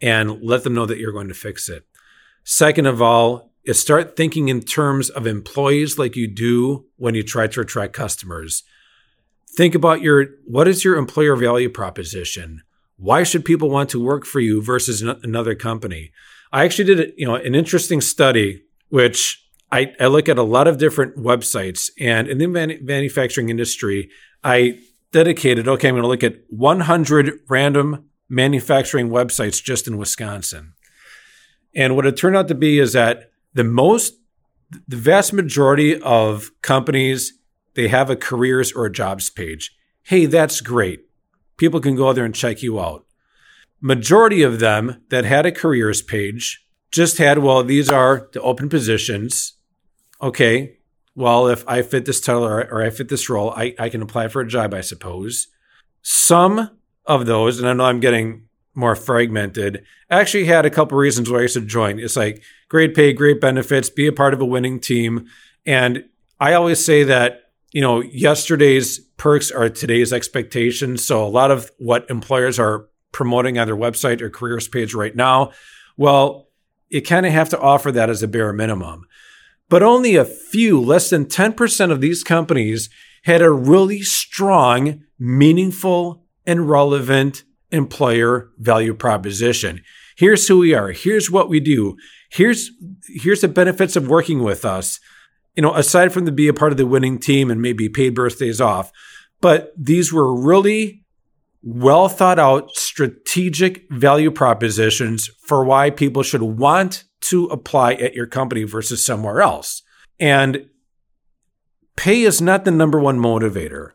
and 0.00 0.40
let 0.40 0.62
them 0.62 0.72
know 0.72 0.86
that 0.86 0.98
you're 0.98 1.10
going 1.10 1.26
to 1.26 1.34
fix 1.34 1.68
it. 1.68 1.84
Second 2.44 2.86
of 2.86 3.02
all, 3.02 3.50
is 3.64 3.80
start 3.80 4.14
thinking 4.14 4.48
in 4.48 4.60
terms 4.60 5.10
of 5.10 5.26
employees 5.26 5.98
like 5.98 6.14
you 6.14 6.28
do 6.28 6.86
when 6.94 7.16
you 7.16 7.24
try 7.24 7.48
to 7.48 7.60
attract 7.60 7.92
customers. 7.92 8.62
Think 9.56 9.74
about 9.74 10.00
your 10.00 10.26
what 10.44 10.68
is 10.68 10.84
your 10.84 10.98
employer 10.98 11.34
value 11.34 11.68
proposition? 11.68 12.62
Why 12.98 13.24
should 13.24 13.44
people 13.44 13.68
want 13.68 13.90
to 13.90 14.00
work 14.00 14.24
for 14.24 14.38
you 14.38 14.62
versus 14.62 15.02
another 15.02 15.56
company? 15.56 16.12
I 16.52 16.64
actually 16.64 16.94
did 16.94 17.14
you 17.16 17.26
know 17.26 17.34
an 17.34 17.56
interesting 17.56 18.00
study 18.00 18.62
which 18.90 19.42
I, 19.70 19.92
I 19.98 20.06
look 20.06 20.28
at 20.28 20.38
a 20.38 20.42
lot 20.42 20.68
of 20.68 20.78
different 20.78 21.16
websites 21.16 21.90
and 21.98 22.28
in 22.28 22.38
the 22.38 22.46
man- 22.46 22.78
manufacturing 22.82 23.48
industry 23.48 24.10
I 24.44 24.78
dedicated 25.12 25.66
okay 25.68 25.88
I'm 25.88 25.94
going 25.94 26.02
to 26.02 26.08
look 26.08 26.22
at 26.24 26.42
100 26.50 27.40
random 27.48 28.08
manufacturing 28.28 29.08
websites 29.08 29.62
just 29.62 29.86
in 29.86 29.98
Wisconsin. 29.98 30.74
And 31.74 31.94
what 31.94 32.06
it 32.06 32.16
turned 32.16 32.36
out 32.36 32.48
to 32.48 32.54
be 32.54 32.78
is 32.78 32.92
that 32.92 33.30
the 33.54 33.64
most 33.64 34.14
the 34.88 34.96
vast 34.96 35.32
majority 35.32 36.00
of 36.00 36.50
companies 36.62 37.32
they 37.74 37.88
have 37.88 38.10
a 38.10 38.16
careers 38.16 38.72
or 38.72 38.86
a 38.86 38.92
jobs 38.92 39.30
page. 39.30 39.76
Hey, 40.02 40.26
that's 40.26 40.60
great 40.60 41.06
people 41.56 41.80
can 41.80 41.96
go 41.96 42.12
there 42.12 42.24
and 42.24 42.34
check 42.34 42.62
you 42.62 42.80
out. 42.80 43.04
Majority 43.80 44.42
of 44.42 44.58
them 44.58 45.02
that 45.10 45.24
had 45.24 45.46
a 45.46 45.52
careers 45.52 46.02
page 46.02 46.64
just 46.90 47.18
had, 47.18 47.38
well, 47.38 47.62
these 47.62 47.90
are 47.90 48.28
the 48.32 48.40
open 48.40 48.68
positions. 48.68 49.54
Okay, 50.20 50.78
well, 51.14 51.48
if 51.48 51.66
I 51.68 51.82
fit 51.82 52.04
this 52.04 52.20
title 52.20 52.44
or, 52.44 52.60
or 52.70 52.82
I 52.82 52.90
fit 52.90 53.08
this 53.08 53.28
role, 53.28 53.50
I, 53.50 53.74
I 53.78 53.88
can 53.88 54.02
apply 54.02 54.28
for 54.28 54.40
a 54.40 54.48
job, 54.48 54.74
I 54.74 54.80
suppose. 54.80 55.48
Some 56.02 56.70
of 57.04 57.26
those, 57.26 57.58
and 57.58 57.68
I 57.68 57.72
know 57.72 57.84
I'm 57.84 58.00
getting 58.00 58.44
more 58.74 58.94
fragmented, 58.94 59.84
actually 60.10 60.44
had 60.44 60.66
a 60.66 60.70
couple 60.70 60.98
reasons 60.98 61.30
why 61.30 61.42
I 61.42 61.46
should 61.46 61.68
join. 61.68 61.98
It's 61.98 62.16
like 62.16 62.42
great 62.68 62.94
pay, 62.94 63.12
great 63.12 63.40
benefits, 63.40 63.88
be 63.88 64.06
a 64.06 64.12
part 64.12 64.34
of 64.34 64.40
a 64.40 64.46
winning 64.46 64.80
team. 64.80 65.26
And 65.64 66.04
I 66.38 66.52
always 66.52 66.84
say 66.84 67.02
that 67.04 67.46
you 67.76 67.82
know, 67.82 68.00
yesterday's 68.00 69.00
perks 69.18 69.50
are 69.50 69.68
today's 69.68 70.10
expectations. 70.10 71.04
So 71.04 71.22
a 71.22 71.28
lot 71.28 71.50
of 71.50 71.70
what 71.78 72.08
employers 72.08 72.58
are 72.58 72.88
promoting 73.12 73.58
on 73.58 73.66
their 73.66 73.76
website 73.76 74.22
or 74.22 74.30
careers 74.30 74.66
page 74.66 74.94
right 74.94 75.14
now, 75.14 75.52
well, 75.98 76.48
you 76.88 77.02
kind 77.02 77.26
of 77.26 77.32
have 77.32 77.50
to 77.50 77.60
offer 77.60 77.92
that 77.92 78.08
as 78.08 78.22
a 78.22 78.28
bare 78.28 78.54
minimum. 78.54 79.06
But 79.68 79.82
only 79.82 80.16
a 80.16 80.24
few, 80.24 80.80
less 80.80 81.10
than 81.10 81.26
10% 81.26 81.90
of 81.90 82.00
these 82.00 82.22
companies 82.22 82.88
had 83.24 83.42
a 83.42 83.50
really 83.50 84.02
strong, 84.02 85.02
meaningful, 85.18 86.24
and 86.46 86.68
relevant 86.68 87.42
employer 87.72 88.50
value 88.58 88.94
proposition. 88.94 89.82
Here's 90.16 90.46
who 90.46 90.58
we 90.58 90.74
are. 90.74 90.92
Here's 90.92 91.30
what 91.30 91.48
we 91.48 91.58
do. 91.58 91.96
Here's, 92.30 92.70
here's 93.08 93.40
the 93.40 93.48
benefits 93.48 93.96
of 93.96 94.08
working 94.08 94.42
with 94.42 94.64
us 94.64 95.00
you 95.56 95.62
know, 95.62 95.74
aside 95.74 96.12
from 96.12 96.26
to 96.26 96.32
be 96.32 96.48
a 96.48 96.54
part 96.54 96.70
of 96.70 96.78
the 96.78 96.86
winning 96.86 97.18
team 97.18 97.50
and 97.50 97.60
maybe 97.60 97.88
paid 97.88 98.14
birthdays 98.14 98.60
off, 98.60 98.92
but 99.40 99.72
these 99.76 100.12
were 100.12 100.38
really 100.38 101.02
well 101.62 102.08
thought 102.08 102.38
out 102.38 102.70
strategic 102.76 103.90
value 103.90 104.30
propositions 104.30 105.28
for 105.46 105.64
why 105.64 105.90
people 105.90 106.22
should 106.22 106.42
want 106.42 107.04
to 107.28 107.46
apply 107.46 107.94
at 107.94 108.14
your 108.14 108.26
company 108.26 108.64
versus 108.64 109.04
somewhere 109.04 109.40
else. 109.40 109.82
And 110.18 110.68
pay 111.96 112.22
is 112.22 112.40
not 112.40 112.64
the 112.64 112.70
number 112.70 113.00
one 113.00 113.18
motivator. 113.18 113.92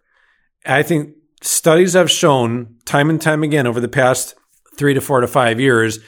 I 0.65 0.83
think 0.83 1.15
studies 1.41 1.93
have 1.93 2.11
shown 2.11 2.75
time 2.85 3.09
and 3.09 3.21
time 3.21 3.43
again 3.43 3.67
over 3.67 3.79
the 3.79 3.88
past 3.88 4.35
three 4.77 4.93
to 4.93 5.01
four 5.01 5.21
to 5.21 5.27
five 5.27 5.59
years 5.59 6.00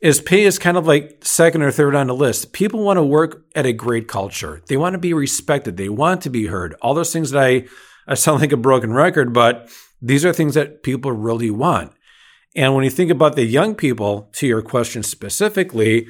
is 0.00 0.20
pay 0.20 0.44
is 0.44 0.58
kind 0.58 0.76
of 0.76 0.86
like 0.86 1.24
second 1.24 1.62
or 1.62 1.72
third 1.72 1.94
on 1.94 2.06
the 2.06 2.14
list. 2.14 2.52
People 2.52 2.84
want 2.84 2.98
to 2.98 3.02
work 3.02 3.44
at 3.54 3.66
a 3.66 3.72
great 3.72 4.06
culture. 4.06 4.62
They 4.68 4.76
want 4.76 4.94
to 4.94 4.98
be 4.98 5.12
respected. 5.12 5.76
They 5.76 5.88
want 5.88 6.22
to 6.22 6.30
be 6.30 6.46
heard. 6.46 6.74
All 6.80 6.94
those 6.94 7.12
things 7.12 7.32
that 7.32 7.42
I, 7.42 7.64
I 8.06 8.14
sound 8.14 8.40
like 8.40 8.52
a 8.52 8.56
broken 8.56 8.92
record, 8.92 9.32
but 9.32 9.68
these 10.00 10.24
are 10.24 10.32
things 10.32 10.54
that 10.54 10.82
people 10.84 11.10
really 11.10 11.50
want. 11.50 11.92
And 12.54 12.74
when 12.74 12.84
you 12.84 12.90
think 12.90 13.10
about 13.10 13.34
the 13.34 13.44
young 13.44 13.74
people, 13.74 14.30
to 14.34 14.46
your 14.46 14.62
question 14.62 15.02
specifically, 15.02 16.06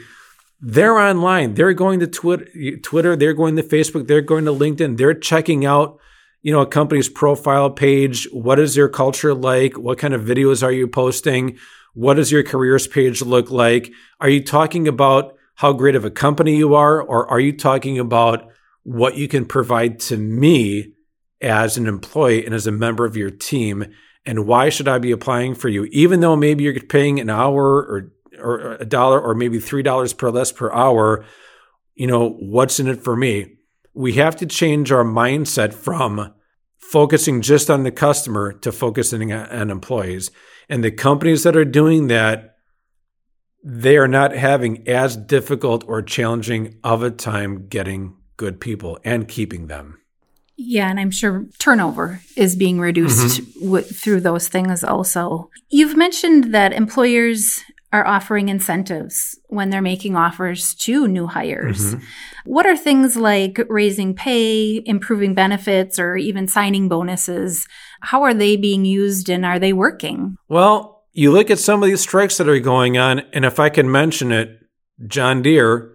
they're 0.61 0.99
online. 0.99 1.55
They're 1.55 1.73
going 1.73 2.01
to 2.01 2.07
Twitter, 2.07 3.17
they're 3.17 3.35
going 3.35 3.57
to 3.57 3.63
Facebook, 3.63 4.07
they're 4.07 4.21
going 4.21 4.45
to 4.45 4.53
LinkedIn, 4.53 4.97
they're 4.97 5.15
checking 5.15 5.65
out, 5.65 5.99
you 6.43 6.53
know, 6.53 6.61
a 6.61 6.67
company's 6.67 7.09
profile 7.09 7.71
page. 7.71 8.29
What 8.33 8.59
is 8.59 8.75
their 8.75 8.89
culture 8.89 9.35
like? 9.35 9.79
What 9.79 9.99
kind 9.99 10.15
of 10.15 10.23
videos 10.23 10.63
are 10.63 10.73
you 10.73 10.89
posting? 10.89 11.59
What 11.95 12.15
does 12.15 12.31
your 12.31 12.43
careers 12.43 12.87
page 12.87 13.23
look 13.23 13.51
like? 13.51 13.93
Are 14.21 14.29
you 14.29 14.43
talking 14.43 14.87
about 14.89 15.37
how 15.55 15.73
great 15.73 15.97
of 15.97 16.05
a 16.05 16.11
company 16.11 16.57
you 16.57 16.75
are, 16.75 17.01
or 17.03 17.29
are 17.29 17.41
you 17.41 17.53
talking 17.53 17.99
about 17.99 18.49
what 18.85 19.17
you 19.17 19.27
can 19.27 19.45
provide 19.45 19.99
to 19.99 20.17
me 20.17 20.93
as 21.41 21.77
an 21.77 21.87
employee 21.87 22.45
and 22.45 22.55
as 22.55 22.67
a 22.67 22.73
member 22.73 23.05
of 23.05 23.17
your 23.17 23.31
team? 23.31 23.85
And 24.25 24.47
why 24.47 24.69
should 24.69 24.87
I 24.87 24.99
be 24.99 25.11
applying 25.11 25.55
for 25.55 25.69
you? 25.69 25.85
Even 25.91 26.21
though 26.21 26.37
maybe 26.37 26.63
you're 26.65 26.79
paying 26.81 27.19
an 27.19 27.31
hour 27.31 27.65
or 27.65 28.13
or 28.41 28.75
a 28.75 28.85
dollar 28.85 29.21
or 29.21 29.35
maybe 29.35 29.59
three 29.59 29.83
dollars 29.83 30.13
per 30.13 30.31
less 30.31 30.53
per 30.53 30.73
hour, 30.73 31.25
you 31.95 32.07
know, 32.07 32.31
what's 32.31 32.81
in 32.81 32.89
it 32.89 33.03
for 33.03 33.17
me? 33.17 33.57
We 33.95 34.15
have 34.15 34.37
to 34.37 34.47
change 34.47 34.93
our 34.93 35.05
mindset 35.05 35.75
from 35.75 36.33
focusing 36.79 37.43
just 37.43 37.69
on 37.69 37.83
the 37.83 37.91
customer 37.91 38.53
to 38.53 38.73
focusing 38.73 39.33
on 39.33 39.71
employees. 39.71 40.31
And 40.69 40.83
the 40.83 40.91
companies 40.91 41.43
that 41.43 41.57
are 41.57 41.65
doing 41.65 42.09
that, 42.09 42.57
they 43.65 43.97
are 43.97 44.09
not 44.09 44.33
having 44.33 44.87
as 44.89 45.17
difficult 45.17 45.85
or 45.87 46.01
challenging 46.03 46.79
of 46.85 47.03
a 47.03 47.11
time 47.11 47.67
getting 47.69 48.17
good 48.37 48.61
people 48.61 48.99
and 49.05 49.29
keeping 49.29 49.67
them. 49.67 49.99
Yeah, 50.61 50.91
and 50.91 50.99
I'm 50.99 51.13
sure 51.13 51.47
turnover 51.59 52.21
is 52.37 52.57
being 52.57 52.81
reduced 52.81 53.41
mm-hmm. 53.41 53.65
w- 53.65 53.85
through 53.85 54.23
those 54.23 54.49
things 54.49 54.83
also. 54.83 55.51
You've 55.71 55.97
mentioned 55.97 56.53
that 56.53 56.73
employers 56.73 57.63
are 57.93 58.07
offering 58.07 58.49
incentives 58.49 59.39
when 59.47 59.71
they're 59.71 59.81
making 59.81 60.15
offers 60.15 60.75
to 60.75 61.09
new 61.09 61.27
hires. 61.27 61.95
Mm-hmm. 61.95 62.05
What 62.45 62.67
are 62.67 62.77
things 62.77 63.17
like 63.17 63.59
raising 63.69 64.15
pay, 64.15 64.83
improving 64.85 65.35
benefits, 65.35 65.99
or 65.99 66.17
even 66.17 66.49
signing 66.49 66.89
bonuses? 66.89 67.67
How 68.01 68.23
are 68.25 68.35
they 68.35 68.57
being 68.57 68.85
used 68.85 69.31
and 69.31 69.45
are 69.47 69.59
they 69.59 69.73
working? 69.73 70.37
Well, 70.49 71.05
you 71.13 71.33
look 71.33 71.51
at 71.51 71.59
some 71.59 71.83
of 71.83 71.89
these 71.89 72.03
strikes 72.03 72.37
that 72.37 72.49
are 72.49 72.61
going 72.61 72.99
on, 72.99 73.21
and 73.33 73.45
if 73.45 73.59
I 73.59 73.71
can 73.71 73.91
mention 73.91 74.33
it, 74.33 74.61
John 75.07 75.43
Deere, 75.43 75.93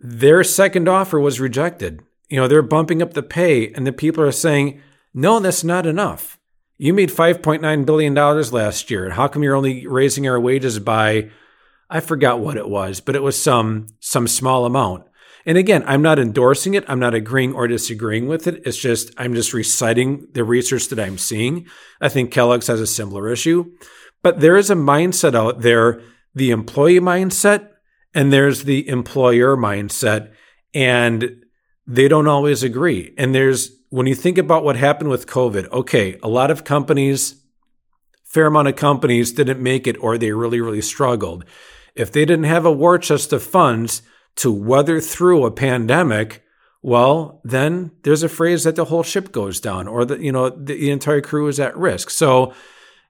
their 0.00 0.42
second 0.42 0.88
offer 0.88 1.20
was 1.20 1.38
rejected. 1.40 2.00
You 2.28 2.40
know, 2.40 2.48
they're 2.48 2.62
bumping 2.62 3.02
up 3.02 3.12
the 3.12 3.22
pay, 3.22 3.72
and 3.74 3.86
the 3.86 3.92
people 3.92 4.24
are 4.24 4.32
saying, 4.32 4.80
no, 5.12 5.38
that's 5.38 5.62
not 5.62 5.86
enough. 5.86 6.38
You 6.76 6.92
made 6.92 7.10
$5.9 7.10 7.86
billion 7.86 8.14
last 8.14 8.90
year. 8.90 9.04
And 9.04 9.14
how 9.14 9.28
come 9.28 9.42
you're 9.42 9.54
only 9.54 9.86
raising 9.86 10.28
our 10.28 10.40
wages 10.40 10.78
by, 10.78 11.30
I 11.88 12.00
forgot 12.00 12.40
what 12.40 12.56
it 12.56 12.68
was, 12.68 13.00
but 13.00 13.16
it 13.16 13.22
was 13.22 13.40
some, 13.40 13.86
some 14.00 14.26
small 14.26 14.64
amount. 14.64 15.04
And 15.46 15.58
again, 15.58 15.84
I'm 15.86 16.02
not 16.02 16.18
endorsing 16.18 16.74
it. 16.74 16.84
I'm 16.88 16.98
not 16.98 17.14
agreeing 17.14 17.54
or 17.54 17.68
disagreeing 17.68 18.26
with 18.26 18.46
it. 18.46 18.62
It's 18.64 18.78
just, 18.78 19.12
I'm 19.18 19.34
just 19.34 19.52
reciting 19.52 20.26
the 20.32 20.42
research 20.42 20.88
that 20.88 20.98
I'm 20.98 21.18
seeing. 21.18 21.66
I 22.00 22.08
think 22.08 22.30
Kellogg's 22.30 22.68
has 22.68 22.80
a 22.80 22.86
similar 22.86 23.28
issue, 23.28 23.72
but 24.22 24.40
there 24.40 24.56
is 24.56 24.70
a 24.70 24.74
mindset 24.74 25.34
out 25.34 25.60
there, 25.60 26.00
the 26.34 26.50
employee 26.50 27.00
mindset, 27.00 27.68
and 28.14 28.32
there's 28.32 28.64
the 28.64 28.88
employer 28.88 29.56
mindset. 29.56 30.32
And 30.72 31.44
they 31.86 32.08
don't 32.08 32.26
always 32.26 32.62
agree. 32.62 33.14
And 33.18 33.34
there's, 33.34 33.70
when 33.94 34.08
you 34.08 34.14
think 34.16 34.38
about 34.38 34.64
what 34.64 34.74
happened 34.74 35.08
with 35.08 35.28
COVID, 35.28 35.70
okay, 35.70 36.18
a 36.20 36.26
lot 36.28 36.50
of 36.50 36.64
companies, 36.64 37.36
fair 38.24 38.46
amount 38.46 38.66
of 38.66 38.74
companies 38.74 39.30
didn't 39.30 39.62
make 39.62 39.86
it 39.86 39.96
or 40.00 40.18
they 40.18 40.32
really, 40.32 40.60
really 40.60 40.82
struggled. 40.82 41.44
If 41.94 42.10
they 42.10 42.24
didn't 42.24 42.46
have 42.46 42.66
a 42.66 42.72
war 42.72 42.98
chest 42.98 43.32
of 43.32 43.40
funds 43.40 44.02
to 44.34 44.50
weather 44.50 45.00
through 45.00 45.44
a 45.44 45.52
pandemic, 45.52 46.42
well, 46.82 47.40
then 47.44 47.92
there's 48.02 48.24
a 48.24 48.28
phrase 48.28 48.64
that 48.64 48.74
the 48.74 48.86
whole 48.86 49.04
ship 49.04 49.30
goes 49.30 49.60
down 49.60 49.86
or 49.86 50.04
that, 50.04 50.18
you 50.18 50.32
know, 50.32 50.50
the, 50.50 50.74
the 50.74 50.90
entire 50.90 51.20
crew 51.20 51.46
is 51.46 51.60
at 51.60 51.76
risk. 51.76 52.10
So, 52.10 52.52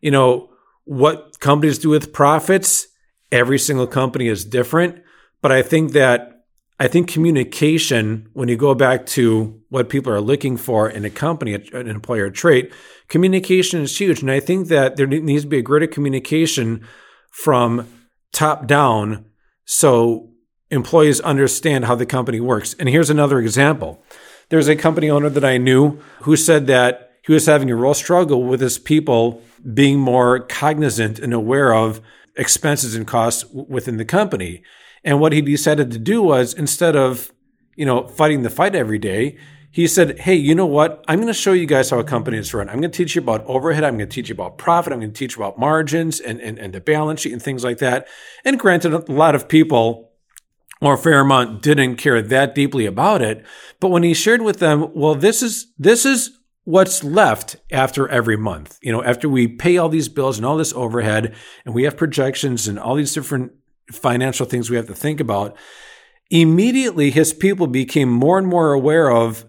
you 0.02 0.10
know, 0.10 0.50
what 0.84 1.40
companies 1.40 1.78
do 1.78 1.88
with 1.88 2.12
profits, 2.12 2.88
every 3.32 3.58
single 3.58 3.86
company 3.86 4.28
is 4.28 4.44
different. 4.44 5.02
But 5.40 5.50
I 5.50 5.62
think 5.62 5.92
that 5.92 6.33
I 6.78 6.88
think 6.88 7.08
communication, 7.08 8.28
when 8.32 8.48
you 8.48 8.56
go 8.56 8.74
back 8.74 9.06
to 9.06 9.60
what 9.68 9.88
people 9.88 10.12
are 10.12 10.20
looking 10.20 10.56
for 10.56 10.90
in 10.90 11.04
a 11.04 11.10
company, 11.10 11.54
an 11.54 11.88
employer 11.88 12.30
trait, 12.30 12.72
communication 13.08 13.82
is 13.82 13.96
huge. 13.96 14.22
And 14.22 14.30
I 14.30 14.40
think 14.40 14.68
that 14.68 14.96
there 14.96 15.06
needs 15.06 15.44
to 15.44 15.48
be 15.48 15.58
a 15.58 15.62
greater 15.62 15.86
communication 15.86 16.86
from 17.30 17.88
top 18.32 18.66
down 18.66 19.26
so 19.64 20.30
employees 20.70 21.20
understand 21.20 21.84
how 21.84 21.94
the 21.94 22.06
company 22.06 22.40
works. 22.40 22.74
And 22.78 22.88
here's 22.88 23.10
another 23.10 23.38
example. 23.38 24.02
There's 24.48 24.68
a 24.68 24.76
company 24.76 25.08
owner 25.08 25.30
that 25.30 25.44
I 25.44 25.58
knew 25.58 26.00
who 26.22 26.36
said 26.36 26.66
that 26.66 27.12
he 27.22 27.32
was 27.32 27.46
having 27.46 27.70
a 27.70 27.76
real 27.76 27.94
struggle 27.94 28.42
with 28.42 28.60
his 28.60 28.78
people 28.78 29.42
being 29.72 29.98
more 29.98 30.40
cognizant 30.40 31.18
and 31.18 31.32
aware 31.32 31.72
of 31.72 32.00
expenses 32.36 32.94
and 32.94 33.06
costs 33.06 33.44
within 33.50 33.96
the 33.96 34.04
company. 34.04 34.62
And 35.04 35.20
what 35.20 35.32
he 35.32 35.42
decided 35.42 35.90
to 35.90 35.98
do 35.98 36.22
was 36.22 36.54
instead 36.54 36.96
of, 36.96 37.32
you 37.76 37.84
know, 37.84 38.08
fighting 38.08 38.42
the 38.42 38.50
fight 38.50 38.74
every 38.74 38.98
day, 38.98 39.36
he 39.70 39.86
said, 39.86 40.20
Hey, 40.20 40.34
you 40.36 40.54
know 40.54 40.66
what? 40.66 41.04
I'm 41.08 41.18
going 41.18 41.26
to 41.26 41.34
show 41.34 41.52
you 41.52 41.66
guys 41.66 41.90
how 41.90 41.98
a 41.98 42.04
company 42.04 42.38
is 42.38 42.54
run. 42.54 42.68
I'm 42.68 42.80
going 42.80 42.92
to 42.92 42.96
teach 42.96 43.16
you 43.16 43.22
about 43.22 43.44
overhead. 43.46 43.84
I'm 43.84 43.96
going 43.98 44.08
to 44.08 44.14
teach 44.14 44.28
you 44.28 44.34
about 44.34 44.56
profit. 44.56 44.92
I'm 44.92 45.00
going 45.00 45.12
to 45.12 45.18
teach 45.18 45.36
you 45.36 45.42
about 45.42 45.58
margins 45.58 46.20
and, 46.20 46.40
and, 46.40 46.58
and 46.58 46.72
the 46.72 46.80
balance 46.80 47.20
sheet 47.20 47.32
and 47.32 47.42
things 47.42 47.64
like 47.64 47.78
that. 47.78 48.06
And 48.44 48.58
granted, 48.58 48.94
a 48.94 49.12
lot 49.12 49.34
of 49.34 49.48
people 49.48 50.12
or 50.80 50.96
Fairmont 50.96 51.60
didn't 51.62 51.96
care 51.96 52.22
that 52.22 52.54
deeply 52.54 52.86
about 52.86 53.20
it. 53.20 53.44
But 53.80 53.88
when 53.88 54.02
he 54.02 54.14
shared 54.14 54.42
with 54.42 54.58
them, 54.58 54.90
well, 54.94 55.14
this 55.14 55.42
is, 55.42 55.72
this 55.78 56.04
is 56.04 56.38
what's 56.64 57.02
left 57.02 57.56
after 57.72 58.08
every 58.08 58.36
month. 58.36 58.78
You 58.82 58.92
know, 58.92 59.02
after 59.02 59.28
we 59.28 59.48
pay 59.48 59.76
all 59.76 59.88
these 59.88 60.08
bills 60.08 60.36
and 60.36 60.46
all 60.46 60.56
this 60.56 60.72
overhead 60.72 61.34
and 61.64 61.74
we 61.74 61.84
have 61.84 61.96
projections 61.96 62.68
and 62.68 62.78
all 62.78 62.94
these 62.94 63.12
different 63.12 63.52
financial 63.90 64.46
things 64.46 64.70
we 64.70 64.76
have 64.76 64.86
to 64.86 64.94
think 64.94 65.20
about. 65.20 65.56
Immediately, 66.30 67.10
his 67.10 67.32
people 67.32 67.66
became 67.66 68.08
more 68.08 68.38
and 68.38 68.46
more 68.46 68.72
aware 68.72 69.10
of 69.10 69.44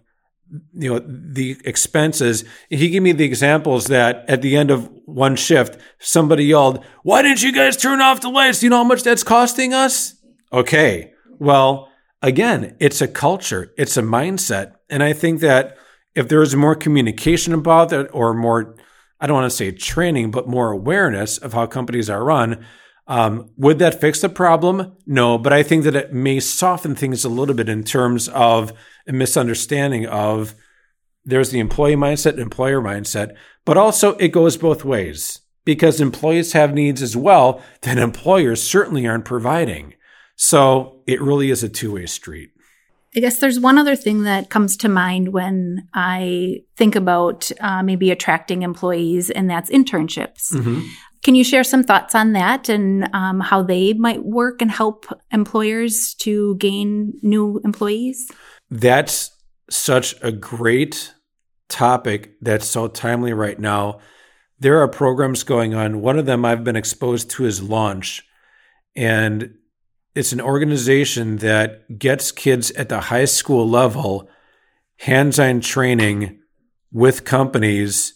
you 0.74 0.94
know 0.94 1.00
the 1.00 1.58
expenses. 1.66 2.46
He 2.70 2.90
gave 2.90 3.02
me 3.02 3.12
the 3.12 3.26
examples 3.26 3.86
that 3.88 4.26
at 4.28 4.42
the 4.42 4.56
end 4.56 4.72
of 4.72 4.90
one 5.06 5.36
shift 5.36 5.80
somebody 6.00 6.46
yelled 6.46 6.84
why 7.04 7.22
didn't 7.22 7.44
you 7.44 7.52
guys 7.52 7.78
turn 7.78 8.02
off 8.02 8.22
the 8.22 8.30
lights? 8.30 8.64
You 8.64 8.70
know 8.70 8.78
how 8.78 8.84
much 8.84 9.04
that's 9.04 9.24
costing 9.24 9.74
us? 9.74 10.16
Okay. 10.54 11.14
Well 11.40 11.90
again 12.22 12.76
it's 12.80 13.02
a 13.02 13.08
culture. 13.08 13.74
It's 13.78 13.98
a 13.98 14.02
mindset. 14.02 14.74
And 14.90 15.02
i 15.02 15.14
think 15.14 15.42
that 15.42 15.78
if 16.14 16.28
there 16.30 16.42
is 16.42 16.56
more 16.56 16.76
communication 16.76 17.54
about 17.54 17.92
it 17.92 18.10
or 18.14 18.34
more 18.34 18.76
i 19.20 19.28
don't 19.28 19.36
want 19.36 19.50
to 19.50 19.56
say 19.56 19.72
training 19.72 20.32
but 20.32 20.48
more 20.48 20.72
awareness 20.72 21.38
of 21.38 21.54
how 21.54 21.66
companies 21.66 22.10
are 22.10 22.24
run 22.24 22.66
um, 23.08 23.52
would 23.58 23.80
that 23.80 24.02
fix 24.02 24.22
the 24.22 24.30
problem? 24.30 24.96
No, 25.06 25.38
but 25.38 25.54
I 25.54 25.64
think 25.64 25.84
that 25.84 25.96
it 25.96 26.14
may 26.14 26.40
soften 26.40 26.96
things 26.96 27.24
a 27.24 27.30
little 27.30 27.56
bit 27.56 27.70
in 27.70 27.84
terms 27.84 28.28
of 28.30 28.74
a 29.08 29.14
misunderstanding 29.14 30.08
of 30.08 30.56
there's 31.24 31.50
the 31.52 31.60
employee 31.60 31.96
mindset, 31.96 32.38
employer 32.38 32.82
mindset, 32.82 33.36
but 33.64 33.78
also 33.78 34.16
it 34.18 34.30
goes 34.30 34.58
both 34.58 34.84
ways 34.86 35.42
because 35.66 36.00
employees 36.00 36.54
have 36.54 36.74
needs 36.74 37.02
as 37.02 37.16
well 37.16 37.62
that 37.82 37.98
employers 37.98 38.64
certainly 38.64 39.08
aren't 39.08 39.26
providing. 39.26 39.96
So 40.36 41.02
it 41.08 41.22
really 41.22 41.50
is 41.50 41.64
a 41.64 41.70
two 41.70 41.94
way 41.94 42.06
street. 42.06 42.52
I 43.16 43.22
guess 43.22 43.40
there's 43.40 43.60
one 43.60 43.78
other 43.78 43.96
thing 43.96 44.24
that 44.24 44.50
comes 44.50 44.76
to 44.78 44.90
mind 44.90 45.30
when 45.30 45.88
I 45.94 46.64
think 46.76 46.96
about 46.96 47.50
uh, 47.62 47.82
maybe 47.82 48.12
attracting 48.12 48.62
employees, 48.62 49.30
and 49.30 49.50
that's 49.50 49.70
internships. 49.70 50.52
Mm-hmm. 50.52 50.82
Can 51.26 51.34
you 51.34 51.44
share 51.44 51.64
some 51.64 51.84
thoughts 51.84 52.14
on 52.14 52.34
that 52.34 52.70
and 52.70 53.10
um, 53.16 53.40
how 53.40 53.64
they 53.64 53.94
might 53.94 54.24
work 54.24 54.62
and 54.62 54.70
help 54.70 55.08
employers 55.32 56.14
to 56.20 56.56
gain 56.58 57.14
new 57.24 57.60
employees? 57.66 58.32
That's 58.70 59.32
such 59.68 60.14
a 60.22 60.32
great 60.32 61.16
topic 61.68 62.36
that's 62.42 62.68
so 62.68 62.88
timely 62.88 63.34
right 63.34 63.60
now. 63.60 64.02
There 64.60 64.80
are 64.84 64.88
programs 64.88 65.42
going 65.42 65.74
on. 65.74 66.00
One 66.02 66.20
of 66.20 66.28
them 66.28 66.46
I've 66.46 66.64
been 66.64 66.76
exposed 66.76 67.32
to 67.32 67.48
is 67.48 67.60
Launch, 67.60 68.22
and 68.96 69.56
it's 70.14 70.32
an 70.32 70.42
organization 70.42 71.38
that 71.38 71.98
gets 71.98 72.32
kids 72.32 72.70
at 72.70 72.90
the 72.90 73.00
high 73.00 73.26
school 73.26 73.68
level 73.68 74.30
hands 74.98 75.40
on 75.40 75.62
training 75.62 76.40
with 76.92 77.26
companies 77.26 78.15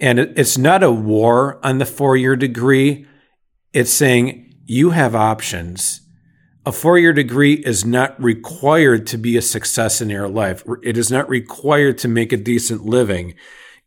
and 0.00 0.18
it's 0.18 0.56
not 0.56 0.82
a 0.82 0.90
war 0.90 1.60
on 1.64 1.78
the 1.78 1.86
four 1.86 2.16
year 2.16 2.34
degree. 2.34 3.06
It's 3.72 3.90
saying 3.90 4.54
you 4.64 4.90
have 4.90 5.14
options. 5.14 6.00
A 6.64 6.72
four 6.72 6.98
year 6.98 7.12
degree 7.12 7.54
is 7.54 7.84
not 7.84 8.20
required 8.22 9.06
to 9.08 9.18
be 9.18 9.36
a 9.36 9.42
success 9.42 10.00
in 10.00 10.08
your 10.08 10.28
life. 10.28 10.64
It 10.82 10.96
is 10.96 11.10
not 11.10 11.28
required 11.28 11.98
to 11.98 12.08
make 12.08 12.32
a 12.32 12.36
decent 12.36 12.84
living. 12.84 13.34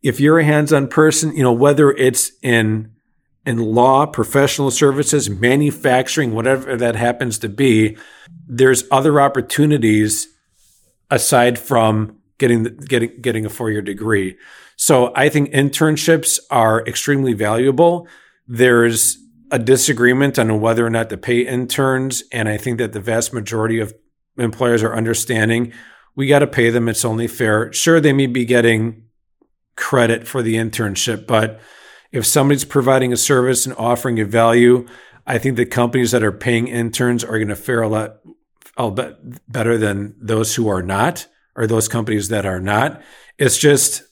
If 0.01 0.19
you're 0.19 0.39
a 0.39 0.45
hands 0.45 0.71
on 0.71 0.87
person, 0.87 1.35
you 1.35 1.43
know, 1.43 1.51
whether 1.51 1.91
it's 1.91 2.31
in 2.41 2.91
in 3.45 3.57
law, 3.57 4.05
professional 4.05 4.71
services, 4.71 5.29
manufacturing, 5.29 6.33
whatever 6.33 6.77
that 6.77 6.95
happens 6.95 7.37
to 7.39 7.49
be, 7.49 7.97
there's 8.47 8.85
other 8.89 9.19
opportunities 9.19 10.29
aside 11.11 11.59
from 11.59 12.17
getting 12.37 12.63
getting 12.63 13.21
getting 13.21 13.45
a 13.45 13.49
four 13.49 13.69
year 13.71 13.81
degree. 13.81 14.37
So 14.75 15.11
I 15.15 15.29
think 15.29 15.51
internships 15.51 16.39
are 16.49 16.85
extremely 16.85 17.33
valuable. 17.33 18.07
There's 18.47 19.17
a 19.51 19.59
disagreement 19.59 20.39
on 20.39 20.59
whether 20.59 20.85
or 20.85 20.89
not 20.89 21.09
to 21.11 21.17
pay 21.17 21.41
interns. 21.41 22.23
And 22.31 22.49
I 22.49 22.57
think 22.57 22.79
that 22.79 22.91
the 22.91 22.99
vast 22.99 23.33
majority 23.33 23.79
of 23.79 23.93
employers 24.37 24.81
are 24.81 24.95
understanding 24.95 25.73
we 26.15 26.27
got 26.27 26.39
to 26.39 26.47
pay 26.47 26.69
them. 26.69 26.87
It's 26.87 27.05
only 27.05 27.27
fair. 27.27 27.71
Sure, 27.73 27.99
they 27.99 28.13
may 28.13 28.27
be 28.27 28.45
getting 28.45 29.03
credit 29.75 30.27
for 30.27 30.41
the 30.41 30.55
internship, 30.55 31.25
but 31.25 31.59
if 32.11 32.25
somebody's 32.25 32.65
providing 32.65 33.11
a 33.11 33.17
service 33.17 33.65
and 33.65 33.75
offering 33.75 34.19
a 34.19 34.25
value, 34.25 34.85
I 35.25 35.39
think 35.39 35.57
the 35.57 35.65
companies 35.65 36.11
that 36.11 36.23
are 36.23 36.31
paying 36.31 36.67
interns 36.67 37.23
are 37.23 37.39
going 37.39 37.47
to 37.47 37.55
fare 37.55 37.81
a 37.81 37.87
lot, 37.87 38.17
a 38.77 38.85
lot 38.85 39.15
better 39.51 39.77
than 39.77 40.15
those 40.19 40.53
who 40.55 40.67
are 40.67 40.83
not, 40.83 41.27
or 41.55 41.67
those 41.67 41.87
companies 41.87 42.29
that 42.29 42.45
are 42.45 42.59
not. 42.59 43.01
It's 43.37 43.57
just 43.57 44.03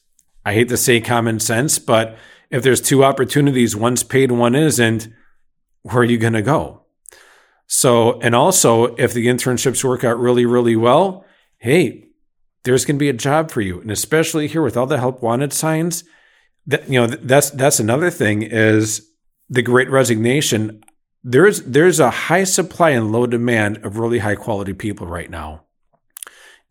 I 0.46 0.54
hate 0.54 0.70
to 0.70 0.78
say 0.78 1.02
common 1.02 1.40
sense, 1.40 1.80
but 1.80 2.18
if 2.50 2.64
there's 2.64 2.82
two 2.82 3.04
opportunities, 3.04 3.76
one's 3.76 4.04
paid, 4.04 4.32
one 4.32 4.56
isn't, 4.56 5.08
where 5.84 5.98
are 5.98 6.04
you 6.04 6.18
going 6.18 6.34
to 6.34 6.42
go? 6.42 6.82
So, 7.68 8.20
and 8.22 8.36
also 8.36 8.96
if 8.96 9.14
the 9.14 9.28
internships 9.28 9.84
work 9.84 10.04
out 10.04 10.20
really, 10.20 10.46
really 10.46 10.76
well, 10.76 11.26
hey, 11.60 12.10
there's 12.64 12.86
going 12.86 12.98
to 12.98 13.00
be 13.00 13.10
a 13.10 13.14
job 13.14 13.50
for 13.52 13.62
you. 13.62 13.80
And 13.80 13.92
especially 13.92 14.48
here 14.48 14.62
with 14.62 14.76
all 14.76 14.88
the 14.88 15.00
help 15.00 15.22
wanted 15.22 15.54
signs, 15.54 16.04
that, 16.68 16.90
you 16.90 17.00
know, 17.00 17.08
that's, 17.08 17.52
that's 17.52 17.80
another 17.80 18.10
thing 18.10 18.42
is 18.42 19.08
the 19.50 19.62
great 19.62 19.90
resignation. 19.90 20.84
There's, 21.24 21.62
there's 21.62 22.00
a 22.00 22.10
high 22.10 22.44
supply 22.44 22.92
and 22.92 23.12
low 23.12 23.26
demand 23.28 23.78
of 23.86 23.98
really 23.98 24.20
high 24.20 24.36
quality 24.36 24.74
people 24.74 25.08
right 25.08 25.30
now. 25.30 25.66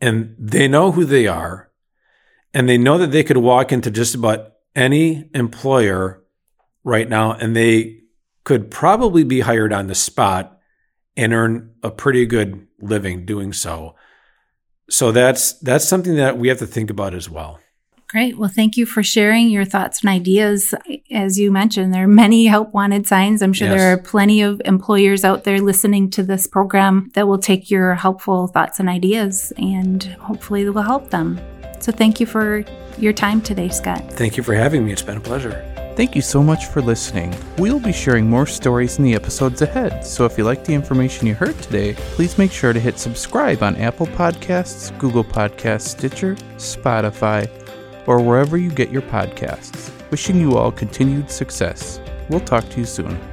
And 0.01 0.35
they 0.39 0.67
know 0.69 0.93
who 0.93 1.05
they 1.05 1.27
are 1.27 1.71
and 2.53 2.69
they 2.69 2.79
know 2.79 2.99
that 2.99 3.13
they 3.13 3.23
could 3.23 3.37
walk 3.37 3.73
into 3.73 3.91
just 3.91 4.15
about 4.15 4.53
any 4.75 5.29
employer 5.35 6.25
right 6.85 7.09
now 7.09 7.33
and 7.33 7.55
they 7.55 8.01
could 8.45 8.71
probably 8.71 9.25
be 9.25 9.41
hired 9.41 9.73
on 9.73 9.87
the 9.87 9.95
spot 9.95 10.59
and 11.17 11.33
earn 11.33 11.75
a 11.83 11.91
pretty 11.91 12.27
good 12.27 12.67
living 12.81 13.27
doing 13.27 13.53
so. 13.53 13.95
So 14.89 15.13
that's 15.13 15.53
that's 15.61 15.87
something 15.87 16.17
that 16.17 16.39
we 16.39 16.49
have 16.49 16.59
to 16.59 16.67
think 16.67 16.91
about 16.91 17.15
as 17.15 17.29
well. 17.29 17.61
Great. 18.11 18.37
Well, 18.37 18.51
thank 18.53 18.77
you 18.77 18.87
for 18.87 19.05
sharing 19.05 19.51
your 19.51 19.65
thoughts 19.65 20.01
and 20.01 20.11
ideas. 20.11 20.75
As 21.13 21.39
you 21.39 21.53
mentioned, 21.53 21.95
there 21.95 22.05
are 22.05 22.09
many 22.09 22.47
help 22.47 22.75
wanted 22.75 23.07
signs. 23.07 23.41
I'm 23.41 23.53
sure 23.53 23.69
Yes. 23.69 23.77
there 23.79 23.93
are 23.93 23.99
plenty 23.99 24.43
of 24.43 24.61
employers 24.65 25.25
out 25.25 25.45
there 25.45 25.61
listening 25.61 26.11
to 26.11 26.25
this 26.25 26.49
program 26.49 27.11
that 27.15 27.29
will 27.29 27.39
take 27.39 27.71
your 27.71 27.95
helpful 27.95 28.49
thoughts 28.49 28.81
and 28.81 28.89
ideas 28.89 29.53
and 29.59 30.03
hopefully 30.19 30.63
it 30.63 30.71
will 30.71 30.83
help 30.83 31.11
them. 31.11 31.39
So 31.79 31.93
thank 31.93 32.19
you 32.19 32.27
for 32.27 32.65
your 32.99 33.13
time 33.13 33.41
today, 33.41 33.69
Scott. 33.69 34.03
Thank 34.15 34.37
you 34.37 34.43
for 34.43 34.55
having 34.55 34.85
me. 34.85 34.91
It's 34.93 35.03
been 35.03 35.17
a 35.17 35.21
pleasure. 35.21 35.65
Thank 35.97 36.17
you 36.17 36.23
so 36.23 36.43
much 36.43 36.67
for 36.67 36.81
listening. 36.81 37.35
We'll 37.59 37.79
be 37.81 37.93
sharing 37.93 38.29
more 38.29 38.47
stories 38.47 38.99
in 38.99 39.05
the 39.05 39.15
episodes 39.15 39.61
ahead, 39.61 40.05
so 40.07 40.25
if 40.25 40.39
you 40.39 40.45
like 40.45 40.65
the 40.65 40.73
information 40.73 41.27
you 41.27 41.35
heard 41.35 41.59
today, 41.61 41.95
please 42.15 42.39
make 42.39 42.53
sure 42.53 42.73
to 42.73 42.81
hit 42.81 42.99
subscribe 42.99 43.63
on 43.63 43.77
Apple 43.77 44.07
Podcasts, 44.07 44.97
Google 44.99 45.25
Podcasts, 45.25 45.89
Stitcher, 45.89 46.37
Spotify, 46.57 47.47
or 48.07 48.21
wherever 48.23 48.57
you 48.57 48.71
get 48.71 48.91
your 48.91 49.03
podcasts. 49.03 49.91
Wishing 50.11 50.41
you 50.41 50.57
all 50.57 50.73
continued 50.73 51.31
success. 51.31 52.01
We'll 52.29 52.41
talk 52.41 52.69
to 52.71 52.81
you 52.81 52.87
soon. 52.87 53.30